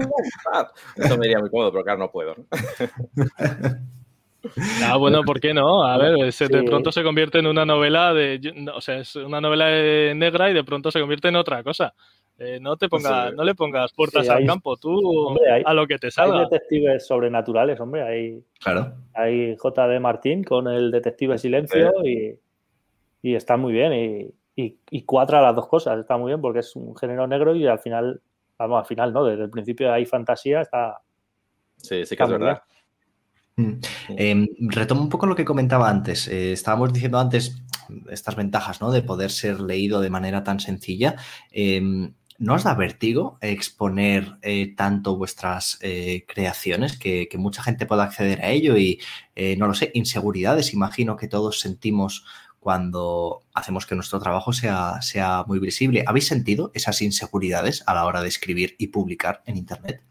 [0.95, 2.35] Eso me iría muy cómodo, pero claro, no puedo.
[4.83, 5.83] Ah, bueno, ¿por qué no?
[5.83, 8.39] A ver, de pronto se convierte en una novela de,
[8.73, 9.67] o sea, es una novela
[10.13, 11.93] negra y de pronto se convierte en otra cosa.
[12.39, 16.09] Eh, no te pongas, no le pongas puertas al campo, tú a lo que te
[16.09, 16.39] salga.
[16.39, 18.01] Hay detectives sobrenaturales, hombre.
[18.01, 18.93] Hay, claro.
[19.13, 19.99] hay J.D.
[19.99, 22.37] Martín con el detective Silencio y,
[23.21, 24.33] y, está muy bien.
[24.55, 27.67] Y, y, cuadra las dos cosas, está muy bien porque es un género negro y
[27.67, 28.19] al final,
[28.57, 29.23] vamos, al final, ¿no?
[29.25, 30.99] Desde el principio hay fantasía, está.
[31.77, 32.63] Sí, sí que es verdad.
[33.55, 33.73] Mm.
[34.17, 36.27] Em, retomo un poco lo que comentaba antes.
[36.27, 37.61] Eh, estábamos diciendo antes
[38.09, 38.91] estas ventajas ¿no?
[38.91, 41.15] de poder ser leído de manera tan sencilla.
[41.51, 48.03] Em, ¿No os da vértigo exponer eh, tanto vuestras eh, creaciones que, mucha gente pueda
[48.03, 48.99] acceder a ello y,
[49.57, 50.73] no lo sé, inseguridades?
[50.73, 52.25] Imagino que todos sentimos
[52.59, 56.03] cuando hacemos que nuestro trabajo sea, sea muy visible.
[56.07, 60.01] ¿Habéis sentido esas inseguridades a la hora de escribir y publicar en Internet?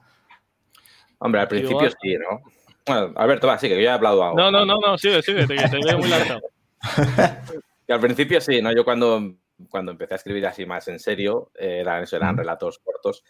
[1.18, 2.40] Hombre, al principio sí, ¿no?
[2.86, 4.36] Bueno, Alberto, va, sigue, que yo he hablado algo.
[4.36, 6.40] No, no, no, no, sigue, sigue, te, te veo muy lanzado.
[7.88, 8.74] al principio sí, ¿no?
[8.74, 9.34] Yo cuando,
[9.68, 13.22] cuando empecé a escribir así más en serio, eran, eso, eran relatos cortos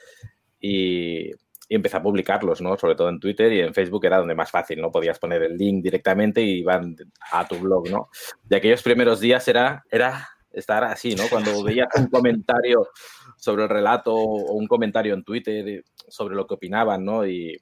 [0.60, 2.76] y, y, empecé a publicarlos, ¿no?
[2.78, 4.90] Sobre todo en Twitter y en Facebook era donde más fácil, ¿no?
[4.90, 6.96] Podías poner el link directamente y iban
[7.32, 8.08] a tu blog, ¿no?
[8.48, 11.24] Y aquellos primeros días era, era estar así, ¿no?
[11.28, 12.88] Cuando veías un comentario
[13.36, 17.26] sobre el relato o un comentario en Twitter sobre lo que opinaban, ¿no?
[17.26, 17.58] Y,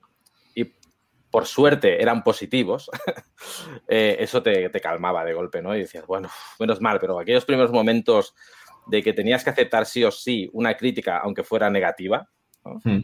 [1.31, 2.91] por suerte eran positivos,
[3.89, 5.75] eh, eso te, calmaba de golpe, ¿no?
[5.75, 8.35] Y decías, bueno, menos mal, pero aquellos primeros momentos
[8.87, 12.29] de que tenías que aceptar sí o sí una crítica, aunque fuera negativa,
[12.65, 12.99] hmm.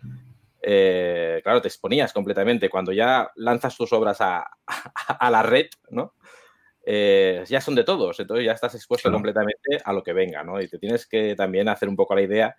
[0.62, 2.68] eh, claro, te exponías completamente.
[2.68, 6.14] Cuando ya lanzas tus obras a, la red, ¿no?
[6.88, 10.60] Eh, ya son de todos, entonces ya estás expuesto completamente a lo que venga, ¿no?
[10.60, 12.56] Y te tienes que también hacer un poco la idea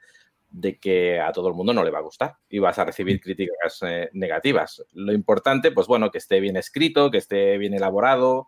[0.50, 3.20] de que a todo el mundo no le va a gustar y vas a recibir
[3.22, 4.84] críticas eh, negativas.
[4.94, 8.48] Lo importante, pues bueno, que esté bien escrito, que esté bien elaborado,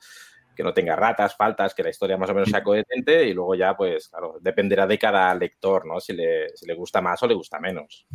[0.56, 3.56] que no tenga ratas, faltas, que la historia más o menos sea coherente y luego
[3.56, 6.00] ya, pues claro, dependerá de cada lector, ¿no?
[6.00, 8.06] Si le, si le gusta más o le gusta menos.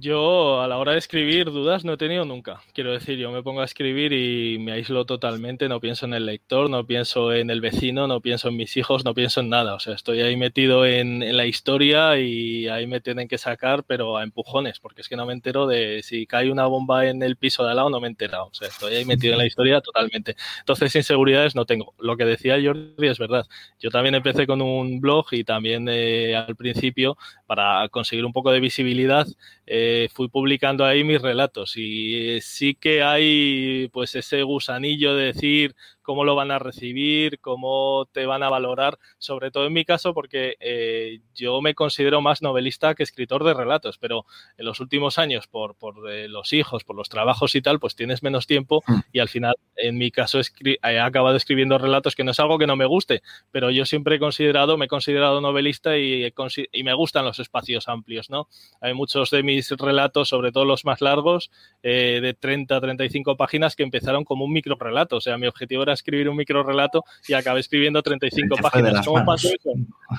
[0.00, 2.62] Yo a la hora de escribir dudas no he tenido nunca.
[2.72, 6.26] Quiero decir, yo me pongo a escribir y me aíslo totalmente, no pienso en el
[6.26, 9.74] lector, no pienso en el vecino, no pienso en mis hijos, no pienso en nada.
[9.74, 14.16] O sea, estoy ahí metido en, la historia y ahí me tienen que sacar, pero
[14.16, 17.36] a empujones, porque es que no me entero de si cae una bomba en el
[17.36, 18.46] piso de al lado, no me he enterado.
[18.46, 20.34] O sea, estoy ahí metido en la historia totalmente.
[20.60, 21.94] Entonces, inseguridades no tengo.
[21.98, 23.46] Lo que decía Jordi es verdad.
[23.80, 28.50] Yo también empecé con un blog y también eh, al principio, para conseguir un poco
[28.50, 29.26] de visibilidad,
[29.66, 35.74] eh, fui publicando ahí mis relatos y sí que hay pues ese gusanillo de decir
[36.02, 40.12] cómo lo van a recibir, cómo te van a valorar, sobre todo en mi caso
[40.12, 44.26] porque eh, yo me considero más novelista que escritor de relatos, pero
[44.58, 47.96] en los últimos años por, por eh, los hijos, por los trabajos y tal, pues
[47.96, 48.98] tienes menos tiempo mm.
[49.12, 52.66] y al final en mi caso he acabado escribiendo relatos que no es algo que
[52.66, 56.30] no me guste, pero yo siempre he considerado, me he considerado novelista y,
[56.72, 58.48] y me gustan los espacios amplios, ¿no?
[58.82, 61.50] Hay muchos de mis relatos, sobre todo los más largos,
[61.82, 65.46] eh, de 30 a 35 páginas que empezaron como un micro relato, o sea, mi
[65.46, 69.06] objetivo era escribir un micro relato y acabé escribiendo 35 páginas.
[69.06, 69.70] ¿Cómo pasó eso?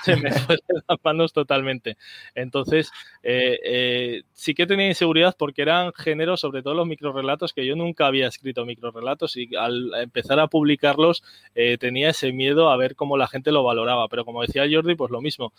[0.04, 1.96] Se me fue de las manos totalmente.
[2.34, 2.90] Entonces,
[3.22, 7.66] eh, eh, sí que tenía inseguridad porque eran géneros, sobre todo los micro relatos, que
[7.66, 11.22] yo nunca había escrito micro relatos y al empezar a publicarlos
[11.78, 14.08] tenía ese miedo a ver cómo la gente lo valoraba.
[14.08, 15.52] Pero como decía Jordi, pues lo mismo.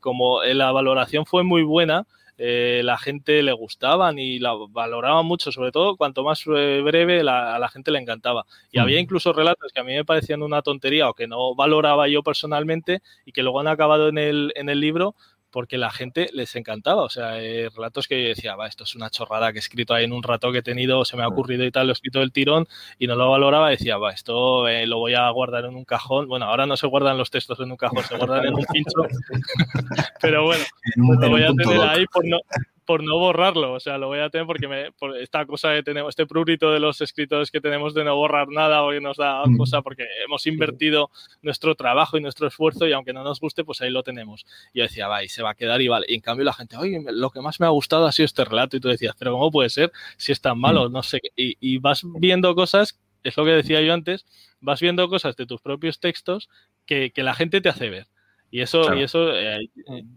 [0.00, 2.06] como la valoración fue muy buena,
[2.38, 7.20] eh, la gente le gustaban y la valoraban mucho, sobre todo cuanto más eh, breve
[7.20, 8.44] a la gente le encantaba.
[8.70, 12.08] Y había incluso relatos que a mí me parecían una tontería o que no valoraba
[12.08, 15.14] yo personalmente y que luego han acabado en el, en el libro
[15.56, 17.02] porque la gente les encantaba.
[17.02, 19.94] O sea, eh, relatos que yo decía, va, esto es una chorrada que he escrito
[19.94, 21.94] ahí en un rato que he tenido, se me ha ocurrido y tal, lo he
[21.94, 23.70] escrito del tirón y no lo valoraba.
[23.70, 26.28] Decía, va, esto lo voy a guardar en un cajón.
[26.28, 29.00] Bueno, ahora no se guardan los textos en un cajón, se guardan en un pincho.
[30.20, 30.62] Pero bueno,
[30.96, 32.38] lo voy a tener ahí por no,
[32.86, 35.82] por no borrarlo, o sea, lo voy a tener porque me, por esta cosa que
[35.82, 39.44] tenemos, este prurito de los escritores que tenemos de no borrar nada que nos da
[39.44, 39.56] mm.
[39.56, 41.10] cosa porque hemos invertido
[41.42, 44.46] nuestro trabajo y nuestro esfuerzo y aunque no nos guste, pues ahí lo tenemos.
[44.72, 46.06] Y yo decía, va, y se va a quedar y vale.
[46.08, 48.44] Y en cambio la gente, oye, lo que más me ha gustado ha sido este
[48.44, 50.88] relato y tú decías, pero ¿cómo puede ser si es tan malo?
[50.88, 50.92] Mm.
[50.92, 51.20] No sé.
[51.36, 54.24] Y, y vas viendo cosas, es lo que decía yo antes,
[54.60, 56.48] vas viendo cosas de tus propios textos
[56.86, 58.06] que, que la gente te hace ver.
[58.50, 59.68] Y eso, y eso, eh,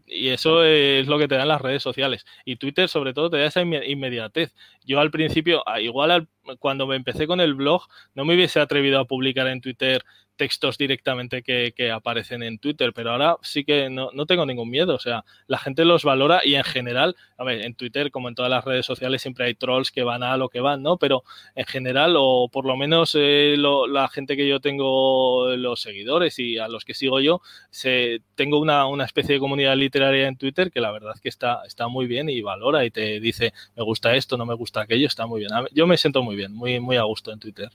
[0.06, 2.26] y eso es lo que te dan las redes sociales.
[2.46, 4.54] Y Twitter, sobre todo, te da esa inmediatez.
[4.86, 7.84] Yo al principio, igual cuando me empecé con el blog,
[8.16, 10.04] no me hubiese atrevido a publicar en Twitter
[10.40, 15.00] textos directamente que, aparecen en Twitter, pero ahora sí que no, tengo ningún miedo, o
[15.00, 18.50] sea, la gente los valora y en general, a ver, en Twitter como en todas
[18.50, 20.98] las redes sociales siempre hay trolls que van a lo que van, ¿no?
[20.98, 21.24] Pero
[21.56, 26.58] en general, o por lo menos eh, la gente que yo tengo, los seguidores y
[26.58, 30.80] a los que sigo yo, se, tengo una, especie de comunidad literaria en Twitter que
[30.80, 34.38] la verdad que está, está muy bien y valora y te dice, me gusta esto,
[34.38, 35.52] no me gusta aquello, está muy bien.
[35.74, 37.70] Yo me siento muy bien, muy, muy a gusto en Twitter.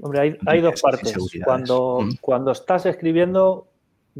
[0.00, 1.14] Hombre, hay, dos partes.
[1.44, 2.16] Cuando, mm.
[2.20, 3.68] cuando estás escribiendo,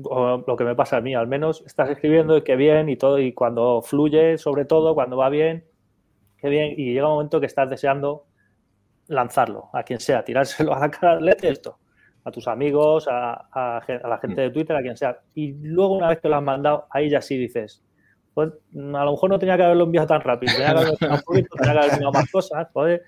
[0.04, 2.96] o lo que me pasa a mí al menos, estás escribiendo y qué bien y
[2.96, 5.64] todo, y cuando fluye, sobre todo, cuando va bien,
[6.38, 8.26] qué bien, y llega un momento que estás deseando
[9.08, 11.78] lanzarlo a quien sea, tirárselo a la cara, léete esto,
[12.24, 15.18] a tus amigos, a, la gente de Twitter, a quien sea.
[15.34, 17.82] Y luego, una vez que lo has mandado, ahí ya sí dices,
[18.34, 21.14] pues a lo mejor no tenía que haberlo enviado tan rápido, tenía que haberlo enviado
[21.14, 23.02] un poquito, tenía que haber enviado más cosas, joder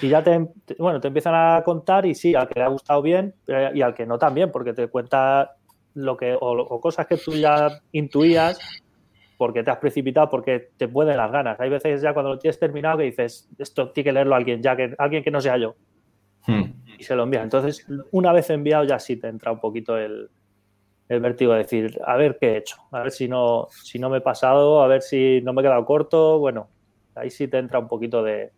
[0.00, 0.48] y ya te,
[0.78, 3.82] bueno, te empiezan a contar y sí, al que le ha gustado bien eh, y
[3.82, 5.56] al que no también, porque te cuenta
[5.94, 8.58] lo que, o, cosas que tú ya intuías
[9.36, 11.58] porque te has precipitado, porque te pueden las ganas.
[11.58, 14.76] Hay veces ya cuando lo tienes terminado que dices, esto tiene que leerlo alguien, ya
[14.76, 15.74] que alguien que no sea yo.
[16.46, 16.62] Hmm.
[16.96, 17.42] Y se lo envía.
[17.42, 20.30] Entonces, una vez enviado ya sí te entra un poquito el,
[21.12, 24.10] el vértigo de decir, a ver qué he hecho, a ver si no, si no
[24.10, 26.38] me he pasado, a ver si no me he quedado corto.
[26.38, 26.68] Bueno,
[27.14, 28.52] ahí sí te entra un poquito de,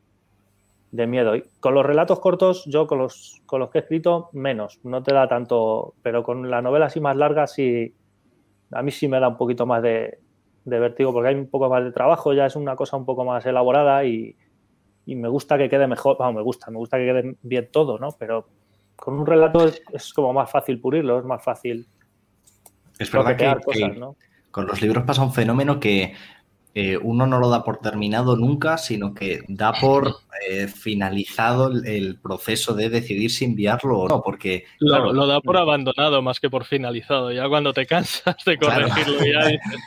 [0.90, 1.36] de miedo.
[1.36, 5.02] Y con los relatos cortos, yo con los, con los que he escrito, menos, no
[5.02, 7.94] te da tanto, pero con la novela así más larga, sí,
[8.70, 10.18] a mí sí me da un poquito más de,
[10.64, 13.24] de vértigo, porque hay un poco más de trabajo, ya es una cosa un poco
[13.24, 14.36] más elaborada y,
[15.06, 17.98] y me gusta que quede mejor, vamos, me gusta, me gusta que quede bien todo,
[17.98, 18.10] ¿no?
[18.18, 18.46] Pero
[18.96, 21.86] con un relato es, como más fácil pulirlo, es más fácil.
[22.98, 24.14] Es verdad que,
[24.50, 26.14] con los libros pasa un fenómeno que
[26.76, 30.08] eh, uno no lo da por terminado nunca, sino que da por
[30.48, 34.64] eh, finalizado el, proceso de decidir si enviarlo o no, porque...
[34.80, 37.30] Lo, lo, da por abandonado más que por finalizado.
[37.30, 39.80] Ya cuando te cansas de corregirlo, ya dices,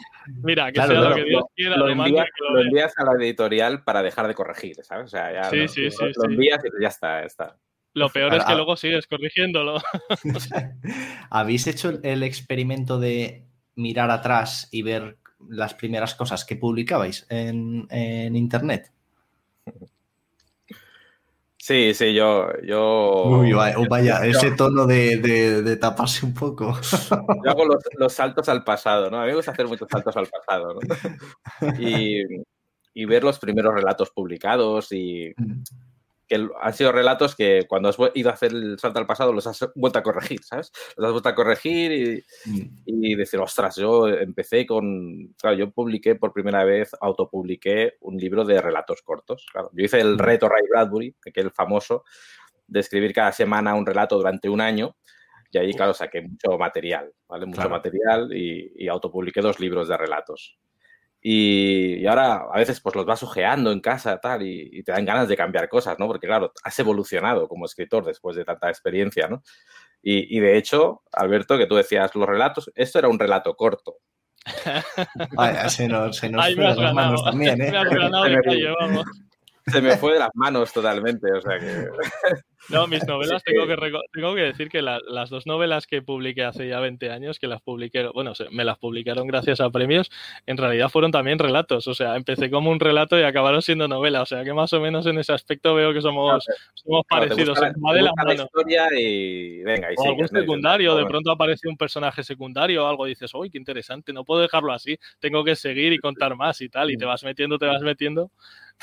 [0.43, 1.75] mira, que sea lo que Dios quiera.
[1.75, 5.05] Lo, envías, a la editorial para dejar de corregir, ¿sabes?
[5.05, 7.57] O sea, ya sí, sí, sí, lo, envías y ya está, ya está.
[7.97, 9.81] Lo peor es que luego sigues corrigiéndolo.
[11.31, 15.17] ¿Habéis hecho el experimento de mirar atrás y ver
[15.49, 17.87] las primeras cosas que publicabais en,
[18.35, 18.91] Internet?
[21.57, 22.49] Sí, sí, yo.
[22.61, 23.51] yo Uy,
[23.89, 26.79] vaya, ese tono de, taparse un poco.
[27.43, 27.65] Yo hago
[27.97, 29.17] los, saltos al pasado, ¿no?
[29.17, 30.79] A mí me gusta hacer muchos saltos al pasado, ¿no?
[31.79, 32.21] Y,
[32.93, 35.63] y ver los primeros relatos publicados y, mm
[36.27, 39.47] que han sido relatos que cuando has ido a hacer el salto al pasado los
[39.47, 40.71] has vuelto a corregir, ¿sabes?
[40.95, 42.23] Los has vuelto a corregir y,
[42.85, 48.43] y decir, ostras, yo empecé con, claro, yo publiqué por primera vez, autopubliqué un libro
[48.43, 49.69] de relatos cortos, claro.
[49.73, 52.03] Yo hice el reto Ray Bradbury, que es el famoso,
[52.67, 54.95] de escribir cada semana un relato durante un año
[55.51, 57.45] y ahí, claro, saqué mucho material, ¿vale?
[57.45, 60.57] Mucho material y, y autopubliqué dos libros de relatos.
[61.21, 65.27] Y, ahora a veces pues los vas ojeando en casa tal y, te dan ganas
[65.27, 66.07] de cambiar cosas, ¿no?
[66.07, 69.43] Porque claro, has evolucionado como escritor después de tanta experiencia, ¿no?
[70.01, 73.97] Y, de hecho, Alberto, que tú decías los relatos, esto era un relato corto.
[75.35, 77.73] Vaya, se nos, se nos fue las manos también, ¿eh?
[79.65, 81.87] se me fue de las manos totalmente, o sea que...
[82.69, 83.75] No, mis novelas, tengo que,
[84.13, 87.61] tengo que decir que las dos novelas que publiqué hace ya 20 años, que las
[87.61, 90.11] publiqué, bueno, me las publicaron gracias a premios,
[90.45, 94.21] en realidad fueron también relatos, o sea, empecé como un relato y acabaron siendo novela,
[94.21, 97.59] o sea, que más o menos en ese aspecto veo que somos, somos parecidos.
[97.59, 102.23] la, de la, historia y venga, y o algún secundario, de pronto aparece un personaje
[102.23, 105.99] secundario o algo, dices, uy, qué interesante, no puedo dejarlo así, tengo que seguir y
[105.99, 108.31] contar más y tal, y te vas metiendo, te vas metiendo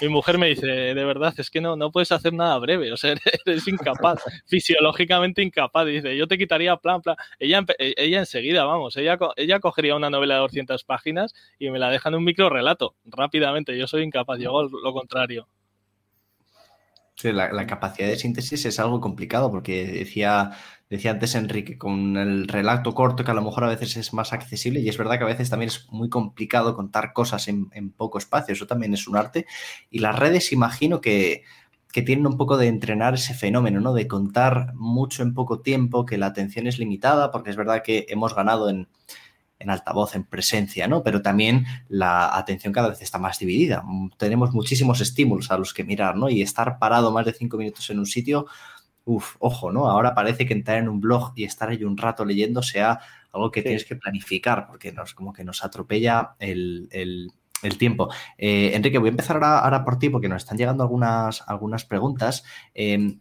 [0.01, 2.97] mi mujer me dice, de verdad, es que no, no puedes hacer nada breve, o
[2.97, 3.15] sea,
[3.47, 5.87] eres incapaz, fisiológicamente incapaz.
[5.87, 7.17] Dice, yo te quitaría plan, plan.
[7.39, 11.79] Ella, e, ella enseguida, vamos, ella, ella cogería una novela de 200 páginas y me
[11.79, 13.77] la deja en un micro relato, rápidamente.
[13.79, 15.49] Yo soy incapaz, yo lo contrario.
[17.23, 20.51] La, capacidad de síntesis es algo complicado porque decía,
[20.91, 24.33] decía antes Enrique, con el relato corto que a lo mejor a veces es más
[24.33, 28.19] accesible y es verdad que a veces también es muy complicado contar cosas en, poco
[28.19, 29.47] espacio, eso también es un arte.
[29.91, 31.43] Y las redes imagino que,
[31.93, 33.95] que tienen un poco de entrenar ese fenómeno, ¿no?
[33.95, 38.07] De contar mucho en poco tiempo, que la atención es limitada, porque es verdad que
[38.09, 38.89] hemos ganado en,
[39.59, 41.03] en altavoz, en presencia, ¿no?
[41.03, 43.83] Pero también la atención cada vez está más dividida.
[44.19, 46.29] Tenemos muchísimos estímulos a los que mirar, ¿no?
[46.29, 48.47] Y estar parado más de cinco minutos en un sitio,
[49.05, 49.89] uff, ojo, ¿no?
[49.89, 53.01] Ahora parece que entrar en un blog y estar ahí un rato leyendo sea
[53.33, 56.89] algo que tienes que planificar, porque nos, como que nos atropella el,
[57.79, 58.09] tiempo.
[58.39, 62.45] Eh, Enrique, voy a empezar ahora, por ti, porque nos están llegando algunas, algunas preguntas.
[62.75, 63.21] Em,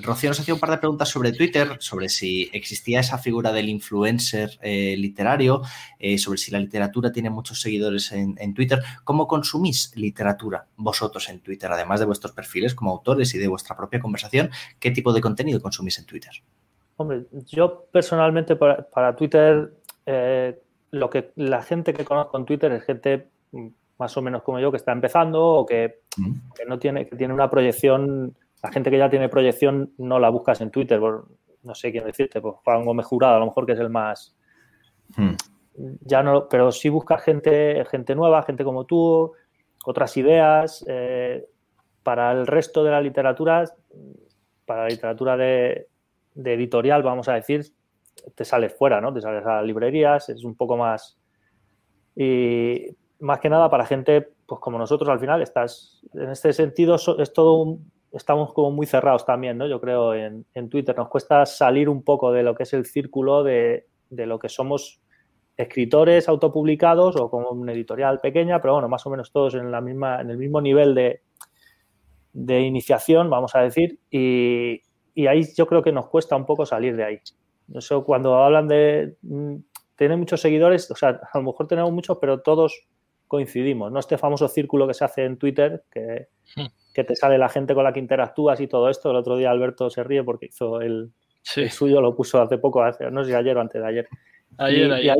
[0.00, 3.68] Rocío nos hacía un par de preguntas sobre Twitter, sobre si existía esa figura del
[3.68, 5.62] influencer eh, literario,
[5.98, 8.80] eh, sobre si la literatura tiene muchos seguidores en, Twitter.
[9.04, 13.76] ¿Cómo consumís literatura vosotros en Twitter, además de vuestros perfiles como autores y de vuestra
[13.76, 14.50] propia conversación?
[14.78, 16.32] ¿Qué tipo de contenido consumís en Twitter?
[16.96, 19.72] Hombre, yo personalmente para, Twitter,
[20.06, 23.28] eh, lo que la gente que conozco en Twitter es gente
[23.98, 26.34] más o menos como yo que está empezando o que, mm.
[26.54, 30.30] que no tiene, que tiene una proyección la gente que ya tiene proyección no la
[30.30, 33.72] buscas en Twitter, no sé quién decirte, pues Juan Gómez Jurado a lo mejor que
[33.72, 34.36] es el más...
[35.16, 35.34] Hmm.
[36.02, 39.32] Ya no, pero sí buscas gente, gente nueva, gente como tú,
[39.86, 40.84] otras ideas.
[40.86, 41.46] Eh,
[42.02, 43.64] para el resto de la literatura,
[44.66, 45.88] para la literatura de,
[46.34, 47.64] editorial, vamos a decir,
[48.34, 49.12] te sales fuera, ¿no?
[49.14, 51.18] Te sales a librerías, es un poco más...
[52.14, 56.96] Y más que nada para gente, pues como nosotros al final, estás, en este sentido,
[56.96, 59.66] es todo un, estamos como muy cerrados también, ¿no?
[59.66, 60.96] Yo creo en, Twitter.
[60.96, 65.00] Nos cuesta salir un poco de lo que es el círculo de, lo que somos
[65.56, 69.80] escritores autopublicados o como una editorial pequeña, pero bueno, más o menos todos en, la
[69.80, 71.22] misma, en el mismo nivel de,
[72.32, 74.82] de iniciación, vamos a decir, y,
[75.26, 77.20] ahí yo creo que nos cuesta un poco salir de ahí.
[77.74, 79.56] Eso cuando hablan de mm,
[79.96, 82.86] tener muchos seguidores, o sea, a lo mejor tenemos muchos, pero todos
[83.28, 83.98] coincidimos, ¿no?
[83.98, 87.74] Este famoso círculo que se hace en Twitter, que, hmm que te sale la gente
[87.74, 89.10] con la que interactúas y todo esto.
[89.10, 91.10] El otro día Alberto se ríe porque hizo el,
[91.42, 94.08] suyo, lo puso hace poco, hace, no sé si ayer o antes de ayer.
[94.58, 95.16] Ayer,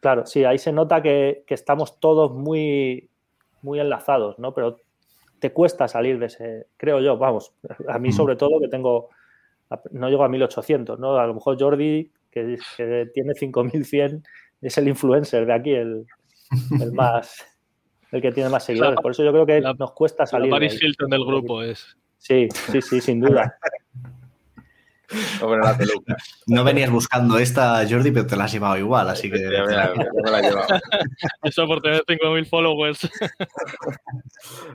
[0.00, 3.10] claro, sí, ahí se nota que, estamos todos muy,
[3.62, 4.54] muy enlazados, ¿no?
[4.54, 4.78] Pero
[5.38, 7.52] te cuesta salir de ese, creo yo, vamos,
[7.88, 9.10] a mí sobre todo que tengo,
[9.90, 11.16] no llego a 1800, ¿no?
[11.18, 14.24] A lo mejor Jordi, que, que tiene 5100,
[14.62, 16.06] es el influencer de aquí, el,
[16.80, 17.44] el más
[18.14, 19.00] el que tiene más seguidores.
[19.00, 20.48] Por eso yo creo que nos cuesta salir.
[20.48, 21.96] La Paris Hilton del grupo es.
[22.18, 23.58] Sí, sí, sí, sin duda.
[26.46, 29.36] No venías buscando esta, Jordi, pero te la has llevado igual, así que.
[31.44, 33.08] Eso por tener 5.000 followers.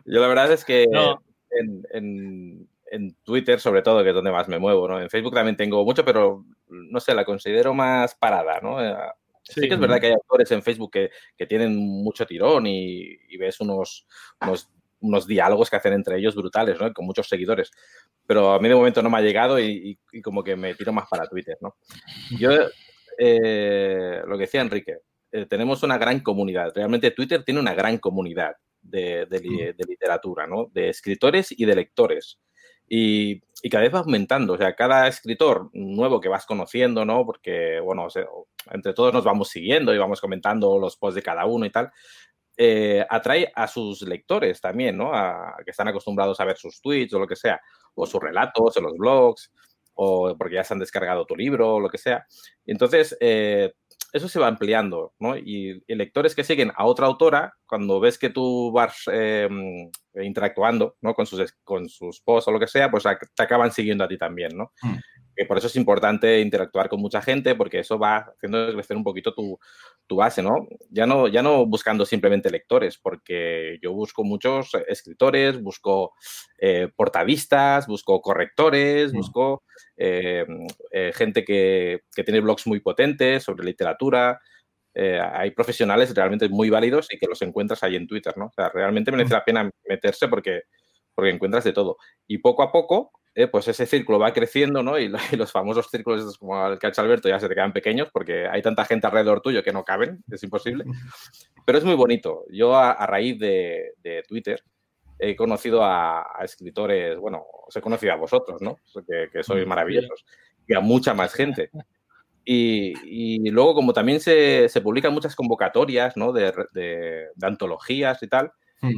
[0.05, 4.59] Yo la verdad es que en, en, Twitter, sobre todo, que es donde más me
[4.59, 5.01] muevo, ¿no?
[5.01, 8.77] En Facebook también tengo mucho, pero no sé, la considero más parada, ¿no?
[9.49, 11.09] Sí, que es verdad que hay autores en Facebook que,
[11.47, 14.07] tienen mucho tirón y, ves unos,
[14.99, 16.93] unos, diálogos que hacen entre ellos brutales, ¿no?
[16.93, 17.71] Con muchos seguidores.
[18.27, 21.07] Pero a mí de momento no me ha llegado y, como que me tiro más
[21.09, 21.75] para Twitter, ¿no?
[22.37, 22.51] Yo,
[23.17, 24.99] eh, lo que decía Enrique,
[25.31, 26.71] eh, tenemos una gran comunidad.
[26.75, 30.67] Realmente Twitter tiene una gran comunidad de, de literatura, ¿no?
[30.71, 32.39] De escritores y de lectores
[32.89, 34.53] y, cada vez va aumentando.
[34.53, 37.25] O sea, cada escritor nuevo que vas conociendo, ¿no?
[37.25, 38.07] Porque, bueno,
[38.71, 41.91] entre todos nos vamos siguiendo y vamos comentando los posts de cada uno y tal.
[42.57, 45.13] Eh, atrae a sus lectores también, ¿no?
[45.13, 47.61] A, que están acostumbrados a ver sus tweets o lo que sea,
[47.95, 49.51] o sus relatos en los blogs,
[49.93, 52.25] o porque ya se han descargado tu libro o lo que sea.
[52.65, 53.73] Entonces, eh,
[54.13, 55.37] eso se va ampliando, ¿no?
[55.37, 61.13] Y, lectores que siguen a otra autora, cuando ves que tú vas em, interactuando, ¿no?
[61.13, 64.17] Con sus, con sus posts o lo que sea, pues te acaban siguiendo a ti
[64.17, 64.71] también, ¿no?
[64.81, 64.97] Mm.
[65.39, 69.05] Que por eso es importante interactuar con mucha gente, porque eso va haciendo crecer un
[69.05, 69.57] poquito tu,
[70.05, 70.67] tu base, ¿no?
[70.89, 71.29] Ya, ¿no?
[71.29, 76.13] ya no buscando simplemente lectores, porque yo busco muchos escritores, busco
[76.57, 79.15] eh, portadistas, busco correctores, mm.
[79.15, 79.63] busco
[79.95, 80.45] eh,
[80.91, 84.41] eh, gente que, que, tiene blogs muy potentes sobre literatura.
[84.93, 88.47] hay profesionales realmente muy válidos y que los encuentras ahí en Twitter, ¿no?
[88.47, 89.37] O sea, realmente merece mm.
[89.37, 90.63] la pena meterse porque,
[91.15, 91.95] porque encuentras de todo.
[92.27, 94.99] Y poco a poco eh, pues ese círculo va creciendo, ¿no?
[94.99, 98.09] Y, los famosos círculos como el que ha hecho Alberto ya se te quedan pequeños
[98.11, 100.83] porque hay tanta gente alrededor tuyo que no caben, es imposible.
[101.65, 102.43] Pero es muy bonito.
[102.49, 103.93] Yo a, raíz de,
[104.27, 104.61] Twitter
[105.17, 108.75] he conocido a, escritores, bueno, os he conocido a vosotros, ¿no?
[109.31, 110.25] Que, sois maravillosos.
[110.67, 111.69] Y a mucha más gente.
[112.51, 116.33] Y, luego, como también se, publican muchas convocatorias, ¿no?
[116.33, 118.51] De, de, antologías y tal.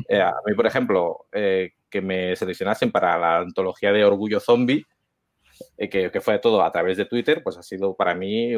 [0.08, 4.86] Eh, a mí, por ejemplo, eh, que me seleccionasen para la antología de Orgullo Zombie,
[5.78, 8.54] eh, que, fue todo a través de Twitter, pues ha sido para mí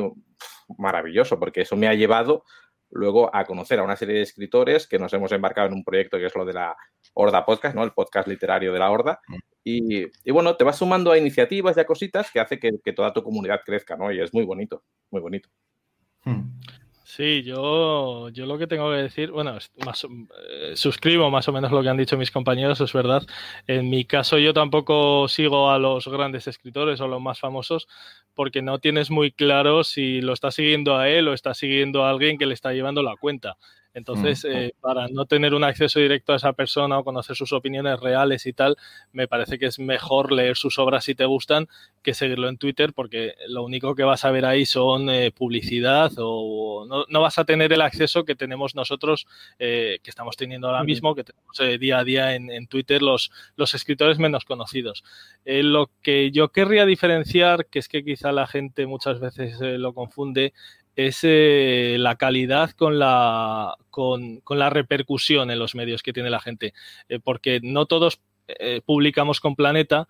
[0.78, 2.44] maravilloso, porque eso me ha llevado
[2.90, 6.18] luego a conocer a una serie de escritores que nos hemos embarcado en un proyecto
[6.18, 6.76] que es lo de la
[7.16, 7.84] Horda Podcast, ¿no?
[7.84, 9.20] El podcast literario de la Horda.
[9.64, 13.14] Y, bueno, te vas sumando a iniciativas y a cositas que hace que, que, toda
[13.14, 14.12] tu comunidad crezca, ¿no?
[14.12, 15.50] Y es muy bonito, muy bonito.
[16.24, 16.60] Hmm.
[17.06, 20.08] Sí, yo, yo lo que tengo que decir, bueno, más,
[20.50, 23.24] eh, suscribo más o menos lo que han dicho mis compañeros, es verdad.
[23.68, 27.88] En mi caso yo tampoco sigo a los grandes escritores o los más famosos
[28.34, 32.10] porque no tienes muy claro si lo está siguiendo a él o está siguiendo a
[32.10, 33.58] alguien que le está llevando la cuenta.
[33.94, 38.00] Entonces, eh, para no tener un acceso directo a esa persona o conocer sus opiniones
[38.00, 38.76] reales y tal,
[39.12, 41.68] me parece que es mejor leer sus obras si te gustan
[42.02, 46.12] que seguirlo en Twitter porque lo único que vas a ver ahí son eh, publicidad
[46.18, 49.28] o no, vas a tener el acceso que tenemos nosotros,
[49.60, 53.74] eh, que estamos teniendo ahora mismo, que tenemos día a día en, Twitter los, los
[53.74, 55.04] escritores menos conocidos.
[55.46, 60.54] lo que yo querría diferenciar, que es que quizá la gente muchas veces lo confunde,
[60.96, 66.40] es eh, la calidad con la, con, la repercusión en los medios que tiene la
[66.40, 66.74] gente.
[67.10, 70.08] Eh, porque no todos eh, publicamos con Planeta,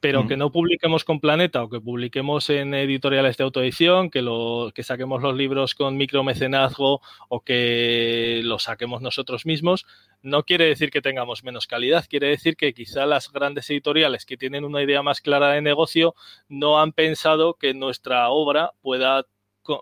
[0.00, 4.70] pero que no publiquemos con Planeta o que publiquemos en editoriales de autoedición, que, lo,
[4.74, 9.86] que saquemos los libros con micromecenazgo o que los saquemos nosotros mismos,
[10.20, 14.36] no quiere decir que tengamos menos calidad, quiere decir que quizá las grandes editoriales que
[14.36, 16.14] tienen una idea más clara de negocio
[16.50, 19.24] no han pensado que nuestra obra pueda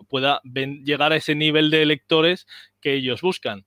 [0.09, 2.47] pueda llegar a ese nivel de lectores
[2.81, 3.67] que ellos buscan.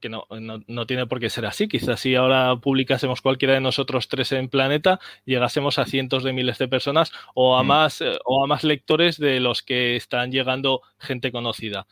[0.00, 1.66] Que no, no, tiene por qué ser así.
[1.66, 6.58] Quizás si ahora publicásemos cualquiera de nosotros tres en Planeta, llegásemos a cientos de miles
[6.58, 7.66] de personas o a, mm.
[7.66, 11.88] más, eh, o a más lectores de los que están llegando gente conocida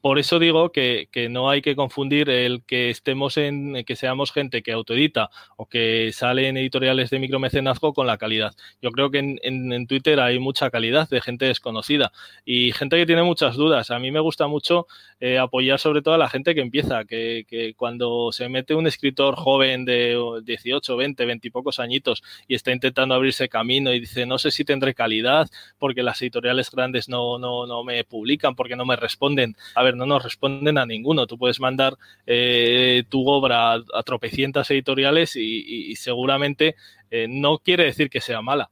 [0.00, 4.62] por eso digo que, no hay que confundir el que estemos en, que seamos gente
[4.62, 8.54] que autoedita o que sale en editoriales de micromecenazgo con la calidad.
[8.80, 12.12] Yo creo que en, Twitter hay mucha calidad de gente desconocida
[12.44, 13.90] y gente que tiene muchas dudas.
[13.90, 14.86] A mí me gusta mucho
[15.20, 19.36] eh, apoyar sobre todo a la gente que empieza, que, cuando se mete un escritor
[19.36, 24.26] joven de 18, 20, 20 y pocos añitos y está intentando abrirse camino y dice,
[24.26, 25.48] no sé si tendré calidad
[25.78, 29.56] porque las editoriales grandes no, no, no me publican, porque no me responden.
[29.74, 31.26] A ver, no nos responden a ninguno.
[31.26, 36.76] Tú puedes mandar eh, tu obra a, tropecientas editoriales y, seguramente
[37.10, 38.70] eh, no quiere decir que sea mala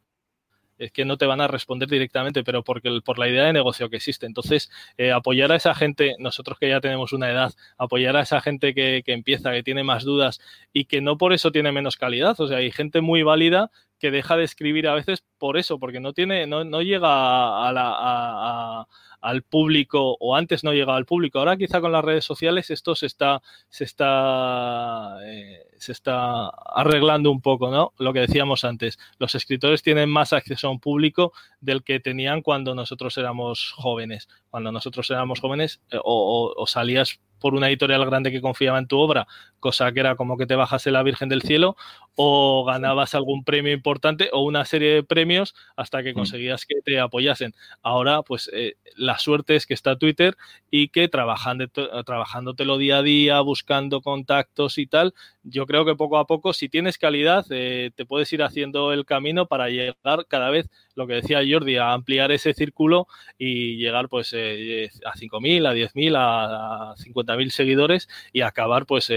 [0.78, 3.90] es que no te van a responder directamente, pero porque por la idea de negocio
[3.90, 4.26] que existe.
[4.26, 8.40] Entonces, eh, apoyar a esa gente, nosotros que ya tenemos una edad, apoyar a esa
[8.40, 10.40] gente que, empieza, que tiene más dudas
[10.72, 12.40] y que no por eso tiene menos calidad.
[12.40, 16.00] O sea, hay gente muy válida que deja de escribir a veces por eso, porque
[16.00, 18.88] no tiene, no, llega a la, a,
[19.20, 21.38] al público, o antes no llegaba al público.
[21.38, 27.30] Ahora quizá con las redes sociales esto se está, se está, eh, se está arreglando
[27.30, 27.92] un poco, ¿no?
[27.98, 32.42] Lo que decíamos antes, los escritores tienen más acceso a un público del que tenían
[32.42, 34.28] cuando nosotros éramos jóvenes.
[34.50, 38.86] Cuando nosotros éramos jóvenes eh, o, o salías por una editorial grande que confiaba en
[38.86, 39.26] tu obra,
[39.60, 41.76] cosa que era como que te bajase la Virgen del Cielo,
[42.14, 46.14] o ganabas algún premio importante o una serie de premios hasta que mm.
[46.14, 47.54] conseguías que te apoyasen.
[47.82, 48.76] Ahora, pues eh,
[49.08, 50.36] la suerte es que está Twitter
[50.70, 51.66] y que trabajando,
[52.04, 56.68] trabajándotelo día a día, buscando contactos y tal, yo creo que poco a poco, si
[56.68, 61.14] tienes calidad, eh, te puedes ir haciendo el camino para llegar cada vez, lo que
[61.14, 63.06] decía Jordi, a ampliar ese círculo
[63.38, 69.10] y llegar pues eh, a 5.000, a 10.000, a, a 50.000 seguidores y acabar pues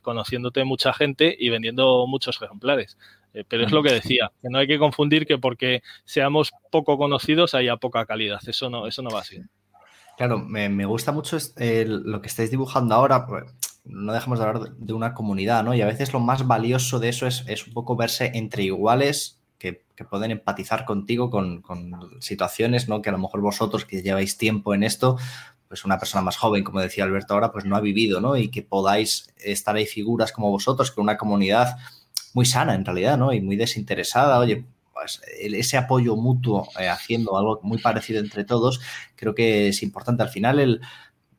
[0.00, 2.96] conociéndote mucha gente y vendiendo muchos ejemplares.
[3.36, 6.96] Eh, pero es lo que decía, que no hay que confundir que porque seamos poco
[6.96, 8.40] conocidos haya poca calidad.
[8.46, 9.42] Eso no, eso no va así.
[10.16, 13.26] Claro, me, gusta mucho lo que estáis dibujando ahora.
[13.26, 13.44] Pues,
[13.84, 15.74] no dejamos de hablar de una comunidad, ¿no?
[15.74, 19.84] Y a veces lo más valioso de eso es, un poco verse entre iguales que,
[20.10, 23.02] pueden empatizar contigo con, con, situaciones, ¿no?
[23.02, 25.18] Que a lo mejor vosotros que lleváis tiempo en esto,
[25.68, 28.36] pues una persona más joven, como decía Alberto ahora, pues no ha vivido, ¿no?
[28.36, 31.76] Y que podáis estar ahí figuras como vosotros, que una comunidad
[32.36, 33.32] muy sana en realidad, ¿no?
[33.32, 38.78] Y muy desinteresada, oye, pues ese apoyo mutuo eh, haciendo algo muy parecido entre todos,
[39.14, 40.22] creo que es importante.
[40.22, 40.82] Al final, el,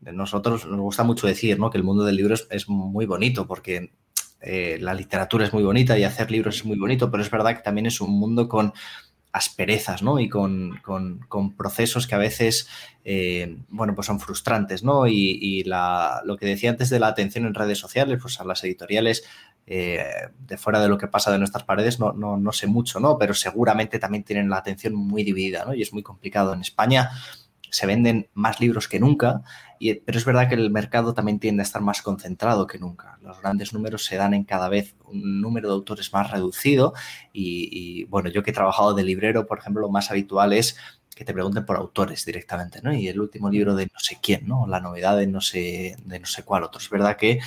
[0.02, 1.70] nosotros nos gusta mucho decir, ¿no?
[1.70, 3.91] Que el mundo del libro es, muy bonito porque
[4.41, 7.56] eh, la literatura es muy bonita y hacer libros es muy bonito, pero es verdad
[7.56, 8.74] que también es un mundo con
[9.38, 10.20] asperezas, ¿no?
[10.20, 10.82] Y con,
[11.56, 12.68] procesos que a veces,
[13.06, 15.08] eh, bueno, pues son frustrantes, ¿no?
[15.08, 19.24] Y, lo que decía antes de la atención en redes sociales, pues a las editoriales,
[19.70, 23.01] eh, de fuera de lo que pasa de nuestras paredes, no, no, no, sé mucho,
[23.01, 23.18] ¿no?
[23.18, 25.74] Pero seguramente también tienen la atención muy dividida, ¿no?
[25.74, 26.53] Y es muy complicado.
[26.53, 27.11] En España
[27.70, 29.41] se venden más libros que nunca,
[29.78, 33.20] y, pero es verdad que el mercado también tiende a estar más concentrado que nunca.
[33.22, 36.93] Los grandes números se dan en cada vez un número de autores más reducido
[37.34, 40.78] y, bueno, yo que he trabajado de librero, por ejemplo, lo más habitual es
[41.13, 42.93] que te pregunten por autores directamente, ¿no?
[42.93, 44.68] Y el último libro de no sé quién, ¿no?
[44.68, 46.80] La novedad de no sé, de no sé cuál otro.
[46.80, 47.39] Es verdad que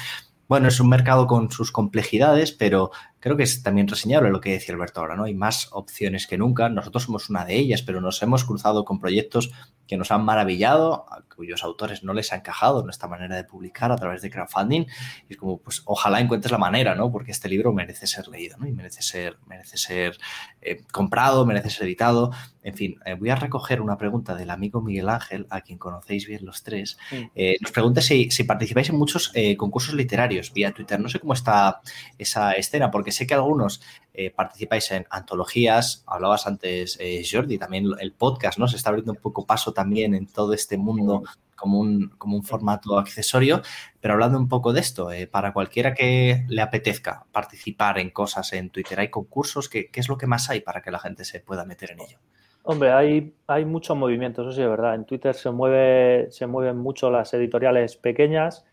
[0.51, 2.91] bueno, es un mercado con sus complejidades, pero
[3.21, 5.25] creo que es también reseñable lo que decía Alberto ahora, ¿no?
[5.25, 6.69] Hay más opciones que nunca.
[6.69, 9.53] Nosotros somos una de ellas, pero nos hemos cruzado con proyectos
[9.91, 13.91] que nos han maravillado, a cuyos autores no les ha encajado nuestra manera de publicar
[13.91, 14.87] a través de crowdfunding.
[15.29, 17.11] Y es como, pues ojalá encuentres la manera, ¿no?
[17.11, 18.69] Porque este libro merece ser leído, ¿no?
[18.69, 20.17] Y merece ser, merece ser
[20.61, 22.31] eh, comprado, merece ser editado.
[22.63, 26.25] En fin, eh, voy a recoger una pregunta del amigo Miguel Ángel, a quien conocéis
[26.29, 26.97] bien los tres.
[27.35, 31.01] Eh, nos pregunta si, si, participáis en muchos concursos literarios vía Twitter.
[31.01, 31.81] No sé cómo está
[32.17, 33.83] esa escena, porque sé que algunos
[34.13, 38.69] eh, participáis en antologías, hablabas antes, eh, Jordi, también el podcast, ¿no?
[38.69, 41.23] Se está abriendo un poco paso también en todo este mundo
[41.57, 43.63] como un, como un formato accesorio,
[44.01, 48.53] pero hablando un poco de esto, eh, para cualquiera que le apetezca participar en cosas
[48.55, 49.69] en Twitter, ¿hay concursos?
[49.69, 52.01] ¿Qué, ¿Qué, es lo que más hay para que la gente se pueda meter en
[52.01, 52.19] ello?
[52.63, 54.95] Hombre, hay, hay muchos movimientos, eso sí es verdad.
[54.95, 58.65] En Twitter se, mueve, se mueven mucho las editoriales pequeñas,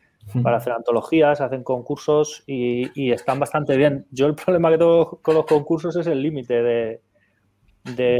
[0.43, 4.05] para hacer antologías, hacen concursos y, están bastante bien.
[4.11, 7.01] Yo el problema que tengo con los concursos es el límite de,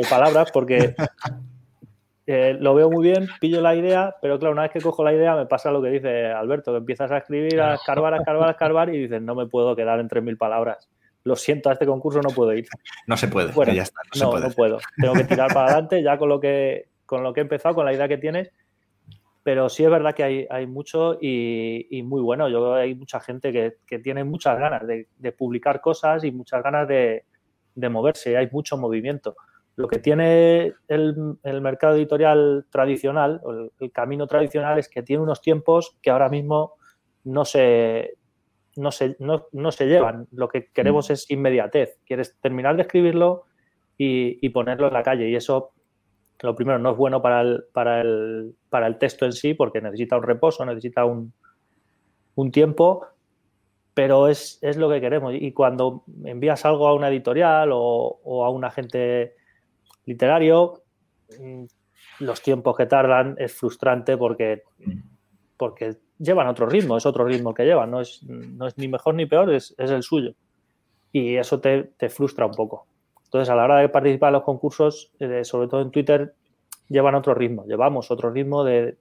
[0.10, 0.96] palabras porque
[2.28, 5.14] eh, lo veo muy bien, pillo la idea, pero claro, una vez que cojo la
[5.14, 8.48] idea me pasa lo que dice Alberto, que empiezas a escribir, a escarbar, a escarbar,
[8.48, 10.90] a escarbar y dices, no me puedo quedar en 3.000 palabras.
[11.24, 12.66] Lo siento, a este concurso no puedo ir.
[13.06, 14.00] No se puede, ya está.
[14.18, 14.80] No, no puedo.
[14.96, 17.84] Tengo que tirar para adelante ya con lo que, con lo que he empezado, con
[17.84, 18.50] la idea que tienes
[19.48, 22.50] pero sí es verdad que hay, hay mucho y, muy bueno.
[22.50, 27.24] Yo hay mucha gente que, tiene muchas ganas de, publicar cosas y muchas ganas de,
[27.90, 28.36] moverse.
[28.36, 29.38] Hay mucho movimiento.
[29.78, 35.40] Lo que tiene el, mercado editorial tradicional, el, el, camino tradicional, es que tiene unos
[35.40, 36.74] tiempos que ahora mismo
[37.24, 38.18] no se,
[38.76, 40.28] no se, no, se llevan.
[40.34, 41.14] Lo que queremos mm.
[41.14, 42.02] es inmediatez.
[42.06, 43.46] Quieres terminar de escribirlo
[43.98, 45.30] y, y ponerlo en la calle.
[45.30, 45.72] Y eso
[46.42, 49.82] lo primero, no es bueno para el, para el, para el texto en sí, porque
[49.82, 51.34] necesita un reposo, necesita un,
[52.36, 53.06] un tiempo,
[53.94, 55.34] pero es, lo que queremos.
[55.36, 59.34] Y cuando envías algo a una editorial o, a un agente
[60.06, 60.84] literario,
[61.40, 61.64] mm,
[62.20, 64.62] los tiempos que tardan es frustrante porque,
[65.58, 69.16] porque llevan otro ritmo, es otro ritmo que llevan, no es, no es ni mejor
[69.16, 70.34] ni peor, es, el suyo.
[71.12, 72.86] Y eso te, te frustra un poco.
[73.28, 76.34] Entonces, a la hora de participar en los concursos, eh, sobre todo en Twitter,
[76.88, 78.98] llevan otro ritmo, llevamos otro ritmo de,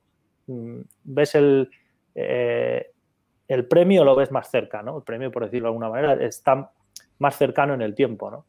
[0.49, 1.71] mm, ves el,
[2.15, 2.91] eh,
[3.47, 4.99] el premio, lo ves más cerca, ¿no?
[4.99, 6.73] El premio, por decirlo de alguna manera, está
[7.21, 8.47] más cercano en el tiempo, ¿no?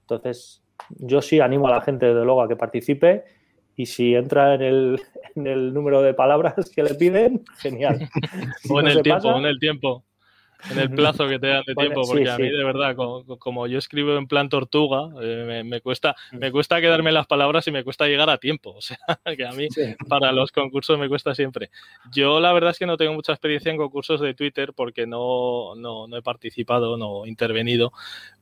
[0.00, 0.64] Entonces,
[0.98, 3.24] yo sí animo a la gente, desde luego, a que participe
[3.76, 5.00] y si entra en el,
[5.36, 8.08] en el número de palabras que le piden, genial.
[8.68, 10.04] o en el tiempo, en el tiempo
[10.70, 13.78] en el plazo que te dan de tiempo, porque a mí de verdad, como, yo
[13.78, 16.38] escribo en plan tortuga, eh, me, cuesta, mm.
[16.38, 18.76] me cuesta quedarme las palabras y me cuesta llegar a tiempo.
[18.80, 18.98] O sea,
[19.36, 19.68] que a mí
[20.08, 21.70] para los concursos me cuesta siempre.
[22.12, 25.74] Yo la verdad es que no tengo mucha experiencia en concursos de Twitter porque no,
[25.76, 27.92] no, no he participado, no he intervenido,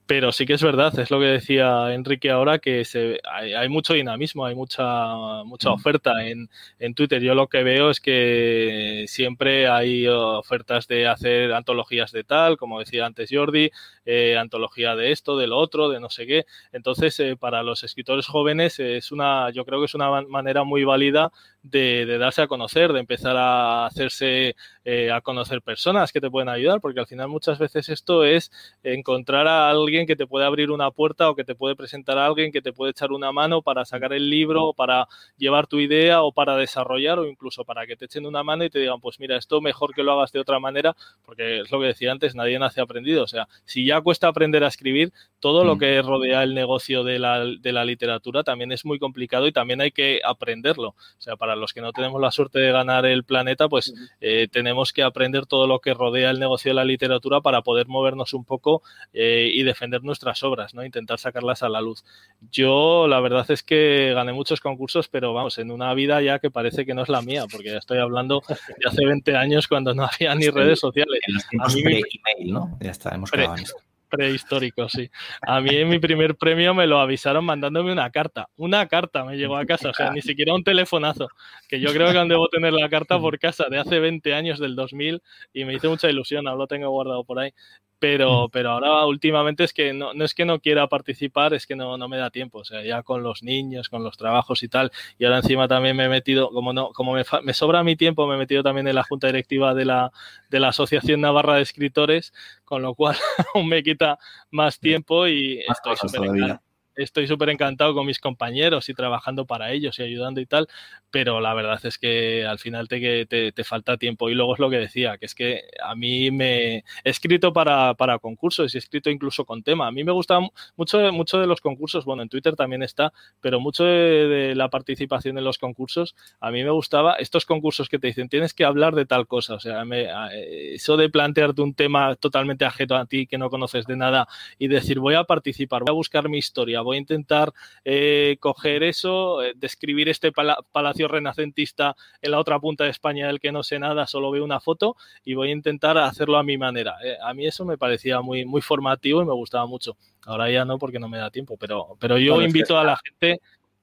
[0.09, 3.93] pero sí que es verdad, es lo que decía Enrique ahora, que se, hay, mucho
[3.93, 5.73] dinamismo, hay mucha, mucha mm.
[5.75, 6.49] oferta en,
[6.79, 7.23] en, Twitter.
[7.23, 12.81] Yo lo que veo es que siempre hay ofertas de hacer antologías de tal, como
[12.81, 13.71] decía antes Jordi,
[14.07, 16.47] eh, antología de esto, de lo otro, de no sé qué.
[16.73, 20.85] Entonces, eh, para los escritores jóvenes es una, yo creo que es una manera muy
[20.85, 21.33] válida
[21.63, 26.49] de, darse a conocer, de empezar a hacerse eh, a conocer personas que te pueden
[26.49, 28.51] ayudar, porque al final muchas veces esto es
[28.83, 32.27] encontrar a alguien que te puede abrir una puerta o que te puede presentar a
[32.27, 35.79] alguien que te puede echar una mano para sacar el libro, o para llevar tu
[35.79, 39.01] idea o para desarrollar o incluso para que te echen una mano y te digan,
[39.01, 42.13] pues mira, esto mejor que lo hagas de otra manera, porque es lo que decía
[42.13, 43.25] antes, nadie nace aprendido.
[43.25, 45.79] O sea, si ya cuesta aprender a escribir, todo lo mm.
[45.79, 49.81] que rodea el negocio de la, de la literatura también es muy complicado y también
[49.81, 50.89] hay que aprenderlo.
[50.89, 54.49] O sea, para los que no tenemos la suerte de ganar el planeta, pues eh,
[54.51, 58.35] tenemos que aprender todo lo que rodea el negocio de la literatura para poder movernos
[58.35, 58.83] un poco
[59.13, 60.85] eh, y defender nuestras obras, ¿no?
[60.85, 62.05] Intentar sacarlas a la luz.
[62.51, 66.51] Yo, la verdad es que gané muchos concursos, pero vamos, en una vida ya que
[66.51, 69.95] parece que no es la mía, porque ya estoy hablando de hace 20 años cuando
[69.95, 71.21] no había ni redes sociales.
[71.53, 72.79] email, ¿no?
[72.81, 75.11] Ya está, hemos esto prehistórico, sí.
[75.43, 78.49] A mí en mi primer premio me lo avisaron mandándome una carta.
[78.57, 81.29] Una carta me llegó a casa, o sea, ni siquiera un telefonazo.
[81.69, 84.59] Que yo creo que aún debo tener la carta por casa de hace 20 años,
[84.59, 87.53] del 2000, y me hizo mucha ilusión, aún lo tengo guardado por ahí
[87.99, 88.51] pero, mm.
[88.51, 91.97] pero ahora últimamente es que no, no, es que no quiera participar, es que no,
[91.97, 94.93] no, me da tiempo, o sea, ya con los niños, con los trabajos y tal,
[95.19, 98.27] y ahora encima también me he metido, como no, como me, me sobra mi tiempo,
[98.27, 100.13] me he metido también en la junta directiva de la,
[100.51, 102.33] de la Asociación Navarra de Escritores,
[102.65, 103.17] con lo cual
[103.55, 104.19] aún me quita
[104.51, 106.61] más tiempo y estoy súper
[107.03, 110.69] estoy súper encantado con mis compañeros y trabajando para ellos y ayudando y tal,
[111.11, 114.31] pero la verdad es que al final te, te, te falta tiempo.
[114.31, 117.95] Y luego es lo que decía, que es que a mí me he escrito para,
[117.95, 119.87] para concursos y he escrito incluso con tema.
[119.87, 120.41] A mí me gusta
[120.77, 125.39] mucho, mucho de los concursos, bueno, en Twitter también está, pero mucho de, la participación
[125.39, 128.95] en los concursos, a mí me gustaba estos concursos que te dicen, tienes que hablar
[128.95, 129.85] de tal cosa, o sea,
[130.33, 134.29] eso de plantearte un tema totalmente ajeno a ti, que no conoces de nada,
[134.59, 137.53] y decir, voy a participar, voy a buscar mi historia, voy a intentar
[137.84, 143.41] eh, coger eso, eh, describir este palacio renacentista en la otra punta de España del
[143.41, 146.57] que no sé nada, solo veo una foto y voy a intentar hacerlo a mi
[146.57, 146.97] manera.
[147.05, 149.97] Eh, a mí eso me parecía muy, muy formativo y me gustaba mucho.
[150.24, 153.41] Ahora ya no porque no me da tiempo, pero, pero yo invito a la gente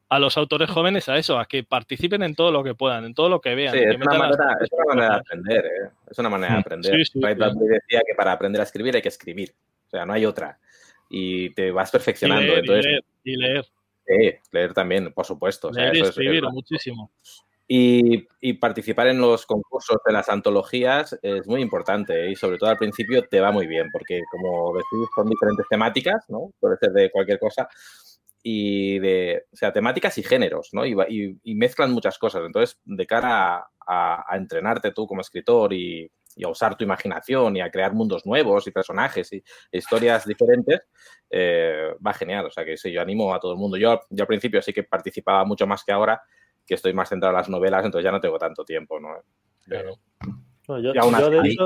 [0.09, 3.13] a los autores jóvenes a eso, a que participen en todo lo que puedan, en
[3.13, 3.75] todo lo que vean.
[3.75, 5.65] es, una manera, de aprender,
[6.09, 7.05] es una manera de aprender.
[7.05, 9.53] Sí, decía que para aprender a escribir hay que escribir,
[9.87, 10.59] o sea, no hay otra
[11.09, 12.57] y te vas perfeccionando.
[12.57, 13.65] Y leer, y leer.
[14.05, 15.71] Sí, leer también, por supuesto.
[15.71, 17.11] Leer y escribir muchísimo.
[17.67, 22.29] Y, y, participar en los concursos de las antologías es muy importante ¿eh?
[22.29, 26.25] y sobre todo al principio te va muy bien porque como decís son diferentes temáticas,
[26.27, 26.51] ¿no?
[26.59, 27.67] Puede ser de cualquier cosa
[28.43, 30.85] y de, o sea, temáticas y géneros, ¿no?
[30.85, 30.95] Y,
[31.43, 32.43] y, mezclan muchas cosas.
[32.45, 37.55] Entonces, de cara a, a entrenarte tú como escritor y, y a usar tu imaginación
[37.55, 40.81] y a crear mundos nuevos y personajes y historias diferentes,
[41.29, 42.45] eh, va genial.
[42.45, 43.77] O sea que sí, yo animo a todo el mundo.
[43.77, 46.21] Yo, yo al principio sí que participaba mucho más que ahora,
[46.65, 49.09] que estoy más centrado en las novelas, entonces ya no tengo tanto tiempo, ¿no?
[49.63, 49.97] Claro.
[50.67, 51.57] yo, aún, así,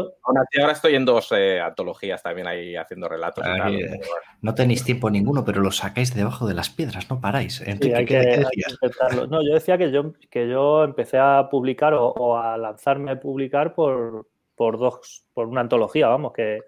[0.59, 3.43] ahora estoy en dos eh, antologías también ahí haciendo relatos.
[3.43, 3.99] y tal, eh,
[4.41, 7.63] no tenéis tiempo ninguno, pero lo sacáis de debajo de las piedras, no paráis.
[9.30, 13.74] no, yo decía que yo, que yo empecé a publicar o a lanzarme a publicar
[13.74, 14.28] por,
[14.60, 16.60] por dos, por una antología, vamos, que,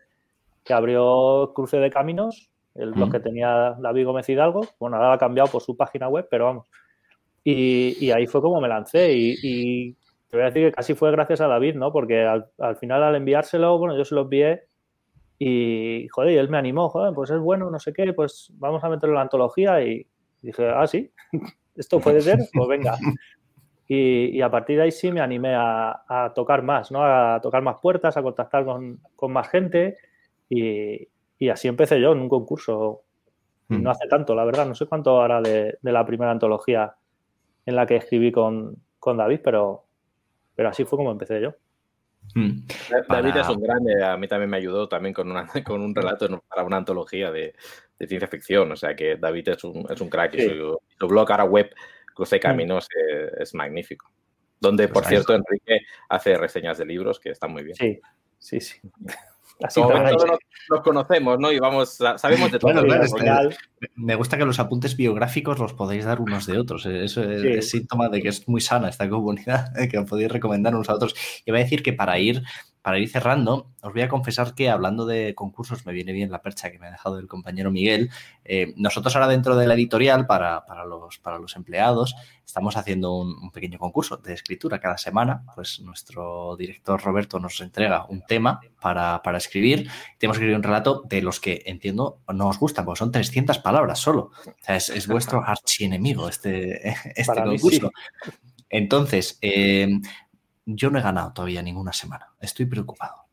[0.69, 4.61] abrió Cruce de Caminos, el blog que tenía David Gómez Hidalgo.
[4.79, 6.67] Bueno, ahora ha cambiado por su página web, pero vamos.
[7.43, 9.11] Y, ahí fue como me lancé.
[9.13, 9.91] Y,
[10.29, 11.91] te voy a decir que casi fue gracias a David, ¿no?
[11.91, 14.63] Porque al, final al enviárselo, bueno, yo se lo envié
[15.37, 18.81] y, joder, y él me animó, joder, pues es bueno, no sé qué, pues vamos
[18.85, 19.83] a meterlo en la antología.
[19.83, 20.07] Y
[20.41, 21.11] dije, ah, sí,
[21.75, 22.97] esto puede ser, pues venga.
[23.93, 27.03] Y, a partir de ahí sí me animé a, tocar más, ¿no?
[27.03, 29.97] A tocar más puertas, a contactar con, más gente
[30.47, 31.09] y,
[31.49, 33.01] así empecé yo en un concurso.
[33.67, 33.83] Hmm.
[33.83, 36.95] No hace tanto, la verdad, no sé cuánto ahora de, la primera antología
[37.65, 39.83] en la que escribí con, David, pero,
[40.55, 41.53] pero así fue como empecé yo.
[42.33, 42.61] Mm.
[43.09, 46.29] David es un grande, a mí también me ayudó también con, una, con un relato
[46.47, 47.55] para una antología de,
[47.99, 51.43] ciencia ficción, o sea que David es un, es un crack y su, blog ahora
[51.43, 51.69] web,
[52.13, 52.39] Cruce mm.
[52.39, 52.87] Caminos,
[53.39, 54.11] es, magnífico.
[54.59, 57.75] Donde, pues por cierto, Enrique hace reseñas de libros que están muy bien.
[57.75, 57.99] Sí,
[58.37, 58.79] sí, sí.
[59.63, 60.25] Así todos
[60.69, 61.51] nos, conocemos, ¿no?
[61.51, 62.83] Y vamos, sabemos de todo.
[63.95, 66.85] me gusta que los apuntes biográficos los podéis dar unos de otros.
[66.85, 70.95] Eso es, síntoma de que es muy sana esta comunidad, que podéis recomendar unos a
[70.95, 71.15] otros.
[71.45, 72.41] Y voy a decir que para ir
[72.81, 76.41] para ir cerrando, os voy a confesar que hablando de concursos, me viene bien la
[76.41, 78.09] percha que me ha dejado el compañero Miguel.
[78.43, 83.51] Eh, nosotros ahora dentro de la editorial, para, los, para los empleados, estamos haciendo un,
[83.51, 85.43] pequeño concurso de escritura cada semana.
[85.53, 89.87] Pues nuestro director Roberto nos entrega un tema para, escribir.
[90.17, 93.59] Tenemos que escribir un relato de los que entiendo no os gustan, porque son 300
[93.59, 94.31] palabras solo.
[94.45, 97.91] O sea, es, vuestro archienemigo este, este concurso.
[98.69, 99.99] Entonces, eh,
[100.75, 102.27] yo no he ganado todavía ninguna semana.
[102.39, 103.25] Estoy preocupado.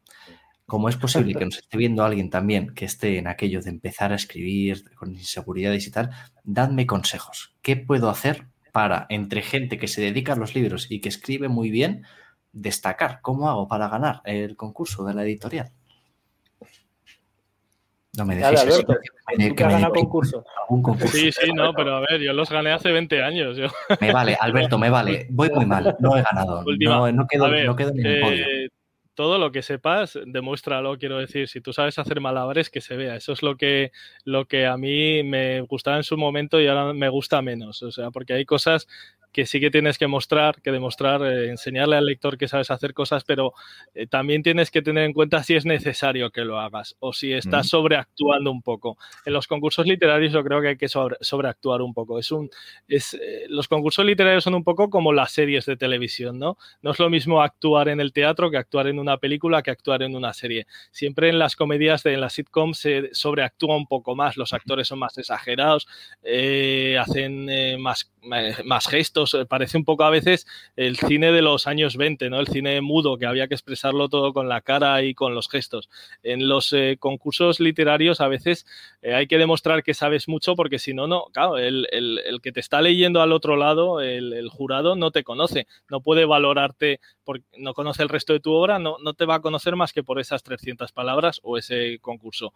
[0.66, 4.12] Como es posible que nos esté viendo alguien también que esté en aquello de empezar
[4.12, 6.10] a escribir con inseguridades y tal,
[6.44, 7.56] dadme consejos.
[7.62, 11.48] ¿Qué puedo hacer para, entre gente que se dedica a los libros y que escribe
[11.48, 12.04] muy bien,
[12.52, 13.20] destacar?
[13.22, 15.72] ¿Cómo hago para ganar el concurso de la editorial?
[18.18, 18.84] No me decís eso.
[19.56, 20.44] Que me, concurso.
[21.06, 23.56] Sí, sí, no, pero a ver, yo los gané hace 20 años.
[24.00, 25.26] Me vale, Alberto, me vale.
[25.30, 26.64] Voy muy mal, no he ganado.
[26.78, 28.44] No, quedo, no quedo en el podio.
[28.46, 28.68] Eh,
[29.14, 33.16] todo lo que sepas, demuéstralo, quiero decir, si tú sabes hacer malabares, que se vea.
[33.16, 33.90] Eso es lo que,
[34.24, 37.82] lo que a mí me gustaba en su momento y ahora me gusta menos.
[37.82, 38.86] O sea, porque hay cosas
[39.32, 42.94] que sí que tienes que mostrar, que demostrar, eh, enseñarle al lector que sabes hacer
[42.94, 43.52] cosas, pero
[43.94, 47.32] eh, también tienes que tener en cuenta si es necesario que lo hagas o si
[47.32, 48.96] estás sobreactuando un poco.
[49.24, 52.18] En los concursos literarios yo creo que hay que sobreactuar un poco.
[52.18, 52.50] Es un,
[52.86, 56.56] es, eh, los concursos literarios son un poco como las series de televisión, ¿no?
[56.82, 60.02] No es lo mismo actuar en el teatro que actuar en una película que actuar
[60.02, 60.66] en una serie.
[60.90, 64.88] Siempre en las comedias, de, en las sitcoms se sobreactúa un poco más, los actores
[64.88, 65.86] son más exagerados,
[66.98, 68.10] hacen más,
[68.64, 70.46] más gestos eh, parece un poco a veces
[70.76, 72.40] el cine de los años 20, ¿no?
[72.40, 75.88] El cine mudo, que había que expresarlo todo con la cara y con los gestos.
[76.22, 78.66] En los eh, concursos literarios a veces
[79.02, 81.86] eh, hay que demostrar que sabes mucho porque si no, no, claro, el,
[82.42, 87.00] que te está leyendo al otro lado, el, jurado, no te conoce, no puede valorarte,
[87.56, 90.02] no conoce el resto de tu obra, no, no te va a conocer más que
[90.02, 92.52] por esas 300 palabras o ese concurso.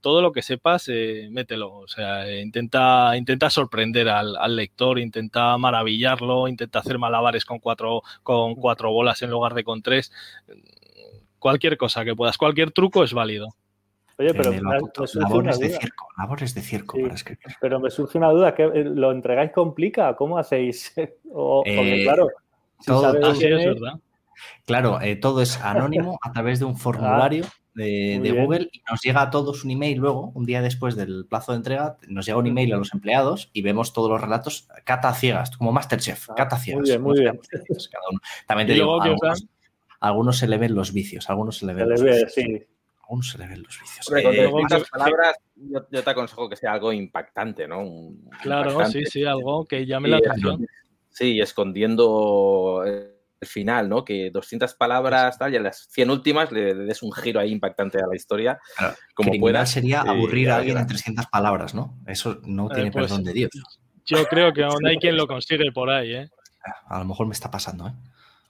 [0.00, 0.88] todo lo que sepas,
[1.30, 7.58] mételo, o sea, intenta, intenta sorprender al, al lector, intenta maravillarlo, intenta hacer malabares con
[7.58, 10.12] cuatro, con cuatro bolas en lugar de con tres.
[11.38, 13.48] Cualquier cosa que puedas, cualquier truco es válido.
[14.18, 17.46] Oye, pero me, labores, de circo, labores de circo para escribir.
[17.60, 20.14] Pero me surge una duda, ¿que eh, lo entregáis complica?
[20.14, 20.92] ¿Cómo hacéis?
[21.32, 22.28] o, porque, eh, claro,
[22.86, 23.14] todo,
[24.64, 29.22] Claro, eh, todo es anónimo a través de un formulario de, Google y nos llega
[29.22, 32.46] a todos un email luego, un día después del plazo de entrega, nos llega un
[32.46, 36.58] email a los empleados y vemos todos los relatos cata ciegas, como Masterchef, ah, cata
[36.58, 36.80] ciegas.
[36.80, 37.40] Muy bien, muy bien.
[38.46, 39.00] También te digo,
[40.00, 42.32] algunos, se le ven los vicios, algunos se le ven los vicios.
[42.32, 42.66] Sí.
[43.04, 44.50] Algunos se le ven los vicios.
[44.50, 48.12] con palabras, yo, te aconsejo que sea algo impactante, ¿no?
[48.42, 50.66] claro, sí, sí, algo que llame la atención.
[51.12, 53.12] Sí, escondiendo el
[53.46, 54.04] final, ¿no?
[54.04, 57.98] Que 200 palabras, tal, y a las 100 últimas le, des un giro ahí impactante
[57.98, 58.58] a la historia.
[59.14, 59.66] como pueda.
[59.66, 61.98] sería aburrir a alguien en 300 palabras, ¿no?
[62.06, 63.50] Eso no tiene pues, perdón de Dios.
[64.04, 66.30] Yo creo que aún hay quien lo consigue por ahí, ¿eh?
[66.86, 67.92] A lo mejor me está pasando, ¿eh?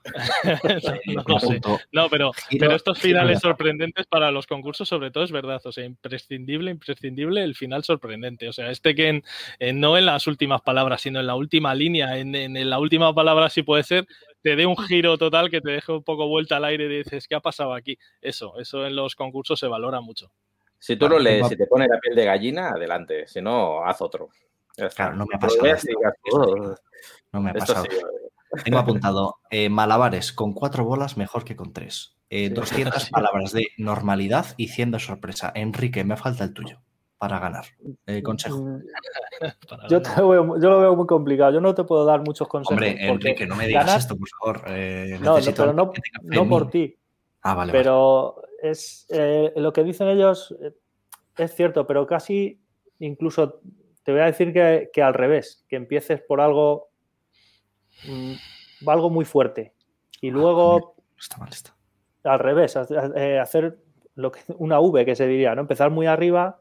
[1.91, 5.61] no, pero, pero estos finales sorprendentes para los concursos, sobre todo, es verdad.
[5.63, 8.49] O sea, imprescindible, imprescindible el final sorprendente.
[8.49, 9.23] O sea, este que
[9.73, 13.49] no en las últimas palabras, sino en la última línea, en, en, la última palabra,
[13.49, 14.05] si puede ser,
[14.41, 17.27] te dé un giro total que te deje un poco vuelta al aire y dices,
[17.27, 17.97] ¿qué ha pasado aquí?
[18.21, 20.31] Eso, eso en los concursos se valora mucho.
[20.79, 23.25] Si tú lo lees, si te pone la piel de gallina, adelante.
[23.25, 24.29] Si no, haz otro.
[24.95, 25.65] Claro, no me ha pasado.
[27.31, 27.85] No me ha pasado.
[28.63, 32.17] Tengo apuntado eh, malabares con cuatro bolas mejor que con tres.
[32.29, 35.51] 200 eh, palabras de normalidad y 100 de sorpresa.
[35.55, 36.81] Enrique, me falta el tuyo
[37.23, 37.65] para ganar.
[38.05, 38.57] Eh, consejo.
[38.59, 38.81] Mm.
[39.89, 41.53] yo, yo, lo veo muy complicado.
[41.53, 42.73] Yo no te puedo dar muchos consejos.
[42.73, 44.65] Hombre, Enrique, no me digas esto, por favor.
[44.67, 45.91] Eh, no, no, pero no,
[46.23, 46.93] no por ti.
[47.41, 47.71] Ah, vale.
[47.71, 50.53] Pero es eh, lo que dicen ellos
[51.37, 52.59] es cierto, pero casi
[52.99, 53.61] incluso
[54.03, 56.89] te voy a decir que, que al revés, que empieces por algo,
[58.85, 59.73] algo muy fuerte
[60.21, 61.71] y ah, luego está mal esto.
[62.23, 63.77] al revés, hacer
[64.15, 65.61] lo que, una V que se diría, ¿no?
[65.61, 66.59] Empezar muy arriba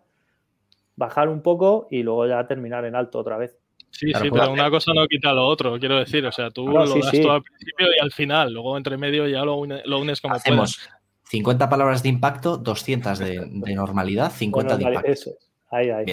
[0.97, 3.57] bajar un poco y luego ya terminar en alto otra vez.
[3.91, 6.25] Sí, sí, pero una cosa no quita lo otro, quiero decir.
[6.25, 9.45] O sea, tú lo das todo al principio y al final, luego entre medio ya
[9.45, 10.81] lo, unes como Hacemos
[11.25, 15.11] 50 palabras de impacto, 200 de, normalidad, 50 de impacto.
[15.11, 15.31] Eso,
[15.71, 16.07] ahí, ahí.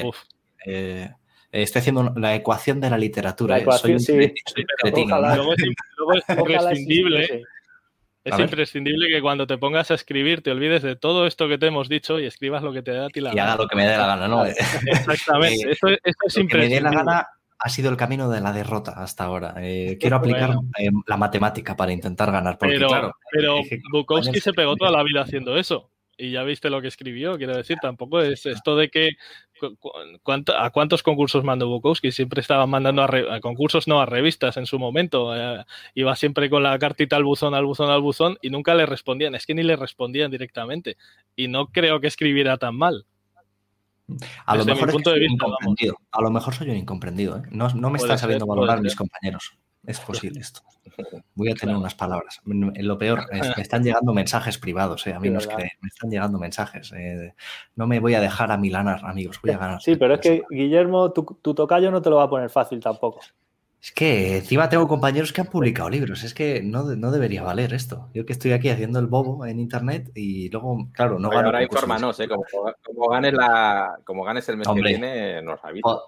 [0.65, 1.09] Eh,
[1.51, 3.55] estoy haciendo la ecuación de la literatura.
[3.55, 3.61] La ¿eh?
[3.63, 4.33] ecuación, soy un sí.
[5.35, 7.43] Luego es, imprescindible.
[8.23, 11.67] Es imprescindible que cuando te pongas a escribir te olvides de todo esto que te
[11.67, 13.41] hemos dicho y escribas lo que te da a ti la gana.
[13.41, 14.45] Y haga lo que me dé la gana, ¿no?
[14.45, 15.71] Exactamente.
[15.71, 16.49] esto, es imprescindible.
[16.49, 17.27] Que me dé la gana
[17.59, 19.53] ha sido el camino de la derrota hasta ahora.
[19.57, 22.57] Eh, quiero aplicar eh, la matemática para intentar ganar.
[22.57, 23.57] pero, claro, pero
[23.91, 25.91] Bukowski se pegó toda la vida haciendo eso.
[26.19, 29.11] Y ya viste lo que escribió, quiero decir, tampoco es esto de que
[30.57, 32.11] ¿a cuántos concursos mandó Bukowski?
[32.11, 35.35] Siempre estaba mandando a, concursos, no a revistas en su momento.
[35.35, 35.63] Eh,
[35.95, 39.33] iba siempre con la cartita al buzón, al buzón, al buzón y nunca le respondían.
[39.35, 40.97] Es que ni le respondían directamente.
[41.35, 43.05] Y no creo que escribiera tan mal.
[44.45, 47.37] A lo, mejor a lo mejor soy un incomprendido.
[47.37, 47.41] ¿eh?
[47.51, 49.53] No, me están sabiendo valorar mis compañeros.
[49.85, 50.61] Es posible esto.
[51.35, 52.41] Voy a tener unas palabras.
[52.45, 56.91] Lo peor, es, me están llegando mensajes privados, eh, amigos, que me están llegando mensajes.
[56.93, 57.33] Eh,
[57.75, 59.81] no me voy a dejar a milanar, amigos, voy a ganar.
[59.81, 61.23] Sí, pero es que, Guillermo, tu,
[61.53, 63.21] tocayo no te lo va a poner fácil tampoco.
[63.81, 66.25] Es que encima tengo compañeros que han publicado libros.
[66.25, 68.09] Es que no, no, debería valer esto.
[68.13, 71.47] Yo que estoy aquí haciendo el bobo en internet y luego, claro, no gano.
[71.47, 72.27] Ahora infórmanos, ¿eh?
[72.27, 72.43] Como,
[72.83, 76.01] como, ganes la, como ganes el mes que viene, nos avisa.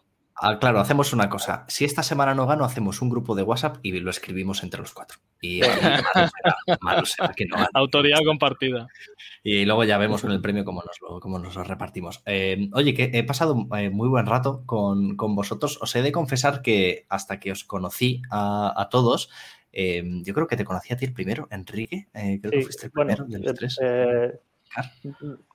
[0.44, 1.66] Ah, claro, hacemos una cosa.
[1.68, 4.92] Si esta semana no gano, hacemos un grupo de WhatsApp y lo escribimos entre los
[4.92, 5.20] cuatro.
[5.40, 5.62] Y
[6.82, 8.88] malo será, que no Autoridad compartida.
[9.44, 12.24] Y luego ya vemos con el premio cómo nos lo, cómo nos lo repartimos.
[12.26, 15.78] Eh, oye, que he pasado eh, muy buen rato con, vosotros.
[15.80, 19.30] Os he de confesar que hasta que os conocí a, todos,
[19.72, 22.08] eh, yo creo que te conocí a ti el primero, Enrique.
[22.12, 23.80] creo que fuiste el primero de los tres.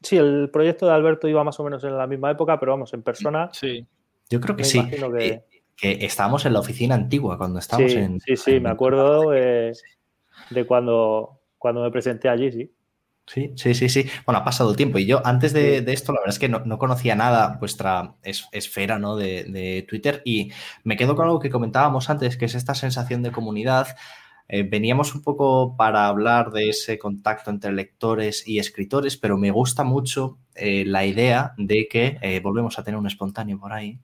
[0.00, 2.94] sí, el proyecto de Alberto iba más o menos en la misma época, pero vamos,
[2.94, 3.50] en persona.
[3.52, 3.84] Sí.
[4.30, 4.82] Yo creo que sí.
[5.76, 6.06] Que...
[6.06, 8.20] estábamos en la oficina antigua cuando estábamos sí, en.
[8.20, 12.72] Sí, sí, me acuerdo de cuando, cuando me presenté allí, sí.
[13.26, 14.06] Sí, sí, sí, sí.
[14.24, 14.98] Bueno, ha pasado el tiempo.
[14.98, 19.16] Y yo antes de, esto, la verdad es que no, conocía nada vuestra esfera ¿no?
[19.16, 20.22] de, de, Twitter.
[20.24, 20.52] Y
[20.84, 23.88] me quedo con algo que comentábamos antes, que es esta sensación de comunidad.
[24.48, 29.50] Eh, veníamos un poco para hablar de ese contacto entre lectores y escritores, pero me
[29.50, 33.98] gusta mucho eh, la idea de que eh, volvemos a tener un espontáneo por ahí.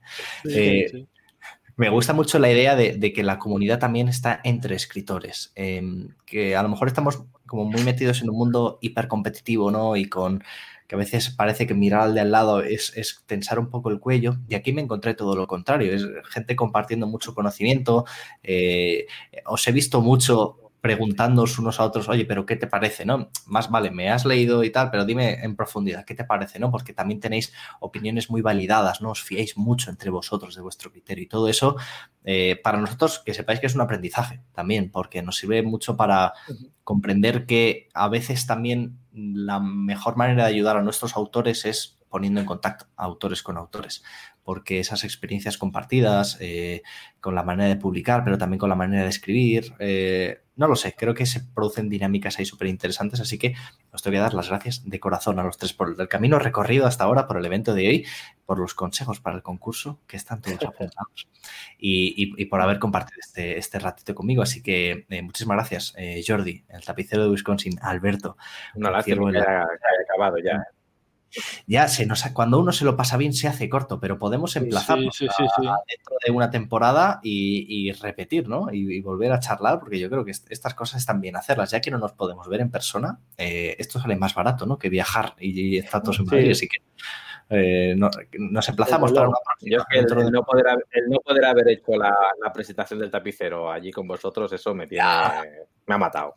[1.75, 6.55] Me gusta mucho la idea de, que la comunidad también está entre escritores, em, que
[6.55, 9.95] a lo mejor estamos como muy metidos en un mundo hipercompetitivo, ¿no?
[9.95, 10.43] Y con
[10.87, 13.89] que a veces parece que mirar al de al lado es, es, tensar un poco
[13.89, 14.37] el cuello.
[14.47, 18.05] Y aquí me encontré todo lo contrario, es gente compartiendo mucho conocimiento.
[18.41, 19.07] Eh,
[19.45, 23.05] os he visto mucho preguntándoos unos a otros, oye, pero ¿qué te parece?
[23.05, 23.29] ¿No?
[23.45, 26.59] Más vale, me has leído y tal, pero dime en profundidad, ¿qué te parece?
[26.59, 26.71] ¿No?
[26.71, 29.11] Porque también tenéis opiniones muy validadas, ¿no?
[29.11, 31.77] Os fiáis mucho entre vosotros de vuestro criterio y todo eso,
[32.25, 36.33] eh, para nosotros, que sepáis que es un aprendizaje también, porque nos sirve mucho para
[36.83, 42.39] comprender que a veces también la mejor manera de ayudar a nuestros autores es poniendo
[42.39, 44.03] en contacto autores con autores
[44.43, 46.83] porque esas experiencias compartidas eh,
[47.19, 50.75] con la manera de publicar, pero también con la manera de escribir, eh, no lo
[50.75, 53.55] sé, creo que se producen dinámicas ahí súper interesantes, así que
[53.91, 56.37] os te voy a dar las gracias de corazón a los tres por el camino
[56.37, 58.05] recorrido hasta ahora, por el evento de hoy,
[58.45, 61.27] por los consejos para el concurso, que están todos apuntados,
[61.79, 64.43] y, por haber compartido este, este ratito conmigo.
[64.43, 65.95] Así que eh, muchísimas gracias,
[66.27, 68.37] Jordi, el tapicero de Wisconsin, Alberto.
[68.75, 69.65] Una lástima que haya
[70.07, 70.63] acabado ya
[71.67, 75.17] ya se nos, cuando uno se lo pasa bien se hace corto, pero podemos emplazarnos
[75.19, 78.67] dentro de una temporada y, repetir, ¿no?
[78.71, 81.91] Y, volver a charlar, porque yo creo que estas cosas están bien hacerlas, ya que
[81.91, 84.77] no nos podemos ver en persona, eh, esto sale más barato, ¿no?
[84.77, 86.77] Que viajar y, estar todos en Madrid, así que
[87.49, 89.85] eh, nos emplazamos para una próxima.
[89.91, 92.15] el, no poder haber, hecho la,
[92.53, 95.05] presentación del tapicero allí con vosotros, eso me tiene,
[95.85, 96.35] me ha matado.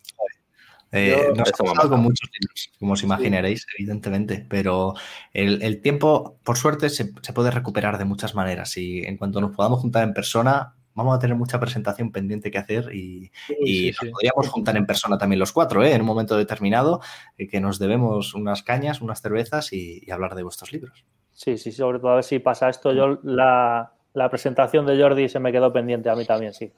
[0.92, 4.94] Eh, nos ha pasado con muchos libros, como os imaginaréis, evidentemente, pero
[5.32, 9.80] el, tiempo, por suerte, se, puede recuperar de muchas maneras y en cuanto nos podamos
[9.80, 14.76] juntar en persona, vamos a tener mucha presentación pendiente que hacer y, nos podríamos juntar
[14.76, 15.92] en persona también los cuatro, ¿eh?
[15.92, 17.00] en un momento determinado,
[17.36, 21.04] eh, que nos debemos unas cañas, unas cervezas y, hablar de vuestros libros.
[21.32, 22.92] Sí, sí, sobre todo a ver si pasa esto.
[22.92, 23.92] Yo la,
[24.30, 26.72] presentación de Jordi se me quedó pendiente a mí también, sí.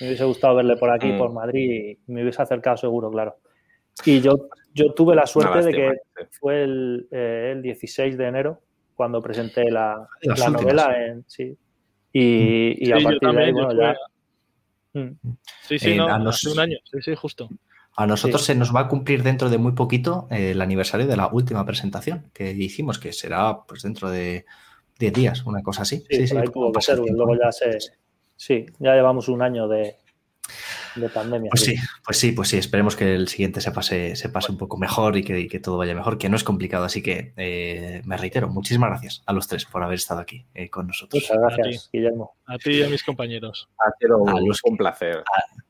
[0.00, 1.18] Me hubiese gustado verle por aquí, mm.
[1.18, 3.36] por Madrid, y me hubiese acercado seguro, claro.
[4.04, 5.90] Y yo, yo tuve la suerte de que
[6.30, 8.60] fue el, eh, el, 16 de enero
[8.94, 10.94] cuando presenté la, la novela.
[10.98, 11.56] En, sí.
[12.12, 13.96] Y, y a partir de ahí, bueno, ya.
[14.94, 15.10] Mm.
[15.62, 17.48] Sí, sí, eh, no, hace un año, sí, sí, justo.
[17.96, 21.16] A nosotros se nos va a cumplir dentro de muy poquito eh, el aniversario de
[21.16, 24.46] la última presentación que hicimos, que será pues dentro de
[24.98, 26.04] 10 días, una cosa así.
[26.08, 27.78] Sí, sí, sí, luego ya se,
[28.36, 29.96] Sí, ya llevamos un año de,
[30.94, 31.50] de pandemia.
[31.50, 31.74] Pues sí,
[32.04, 32.58] pues sí, pues sí.
[32.58, 35.94] Esperemos que el siguiente se pase, se pase un poco mejor y que, todo vaya
[35.94, 36.84] mejor, que no es complicado.
[36.84, 40.70] Así que eh, me reitero, muchísimas gracias a los tres por haber estado aquí eh,
[40.70, 41.22] con nosotros.
[41.22, 42.36] Muchas gracias, Guillermo.
[42.46, 43.68] A ti y a mis compañeros.
[43.78, 45.62] Ha sido un, placer a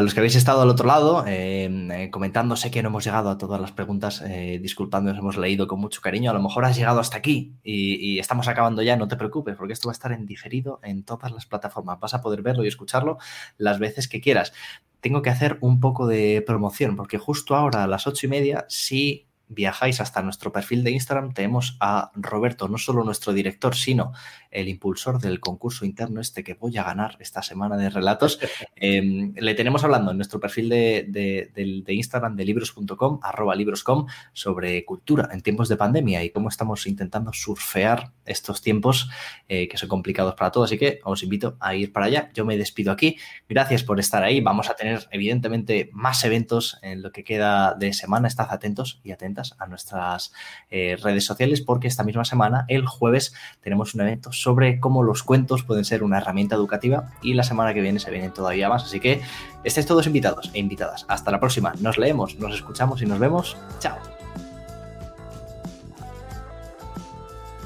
[0.00, 3.30] los que habéis estado al otro lado, em, eh, comentando, sé que no hemos llegado
[3.30, 6.76] a todas las preguntas, eh, disculpando, hemos leído con mucho cariño, a lo mejor has
[6.76, 10.12] llegado hasta aquí y, estamos acabando ya, no te preocupes, porque esto va a estar
[10.12, 13.18] en diferido en todas las plataformas, vas a poder verlo y escucharlo
[13.56, 14.52] las veces que quieras.
[15.00, 18.66] Tengo que hacer un poco de promoción, porque justo ahora a las ocho y media,
[18.68, 24.12] sí viajáis hasta nuestro perfil de Instagram, tenemos a Roberto, no solo nuestro director, sino
[24.50, 28.38] el impulsor del concurso interno este que voy a ganar esta semana de relatos.
[28.80, 35.28] Em, le tenemos hablando en nuestro perfil de, Instagram de libros.com, arroba libros.com, sobre cultura
[35.32, 39.10] en tiempos de pandemia y cómo estamos intentando surfear estos tiempos
[39.48, 40.70] eh, que son complicados para todos.
[40.70, 42.30] Así que os invito a ir para allá.
[42.34, 43.16] Yo me despido aquí.
[43.48, 44.40] Gracias por estar ahí.
[44.40, 48.28] Vamos a tener, evidentemente, más eventos en lo que queda de semana.
[48.28, 50.32] Estad atentos y atentos a nuestras
[50.70, 55.22] eh, redes sociales porque esta misma semana, el jueves, tenemos un evento sobre cómo los
[55.22, 58.84] cuentos pueden ser una herramienta educativa y la semana que viene se vienen todavía más.
[58.84, 59.20] Así que
[59.64, 61.04] estéis todos invitados e invitadas.
[61.08, 61.74] Hasta la próxima.
[61.80, 63.56] Nos leemos, nos escuchamos y nos vemos.
[63.78, 63.98] Chao.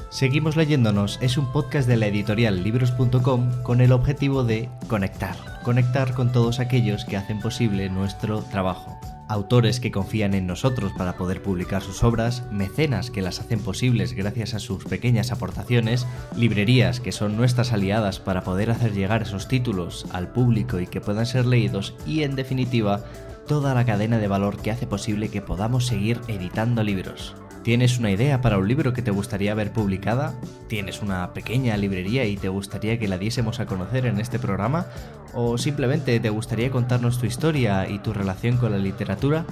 [0.09, 6.13] Seguimos leyéndonos es un podcast de la editorial libros.com con el objetivo de conectar, conectar
[6.13, 11.41] con todos aquellos que hacen posible nuestro trabajo autores que confían en nosotros para poder
[11.41, 16.05] publicar sus obras, mecenas que las hacen posibles gracias a sus pequeñas aportaciones,
[16.35, 21.01] librerías que son nuestras aliadas para poder hacer llegar esos títulos al público y que
[21.01, 23.03] puedan ser leídos y en definitiva
[23.47, 27.35] toda la cadena de valor que hace posible que podamos seguir editando libros.
[27.63, 30.33] ¿Tienes una idea para un libro que te gustaría ver publicada?
[30.67, 34.87] ¿Tienes una pequeña librería y te gustaría que la diésemos a conocer en este programa?
[35.33, 39.45] ¿O simplemente te gustaría contarnos tu historia y tu relación con la literatura?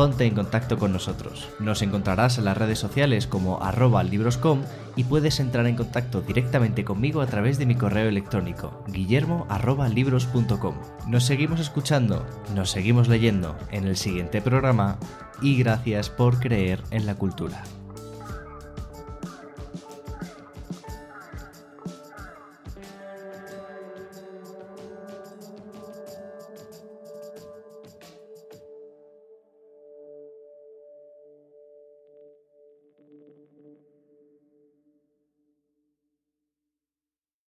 [0.00, 1.50] Ponte en contacto con nosotros.
[1.58, 4.62] Nos encontrarás en las redes sociales como arroba libroscom
[4.96, 9.46] y puedes entrar en contacto directamente conmigo a través de mi correo electrónico guillermo
[11.06, 12.24] Nos seguimos escuchando,
[12.54, 14.96] nos seguimos leyendo en el siguiente programa
[15.42, 17.62] y gracias por creer en la cultura.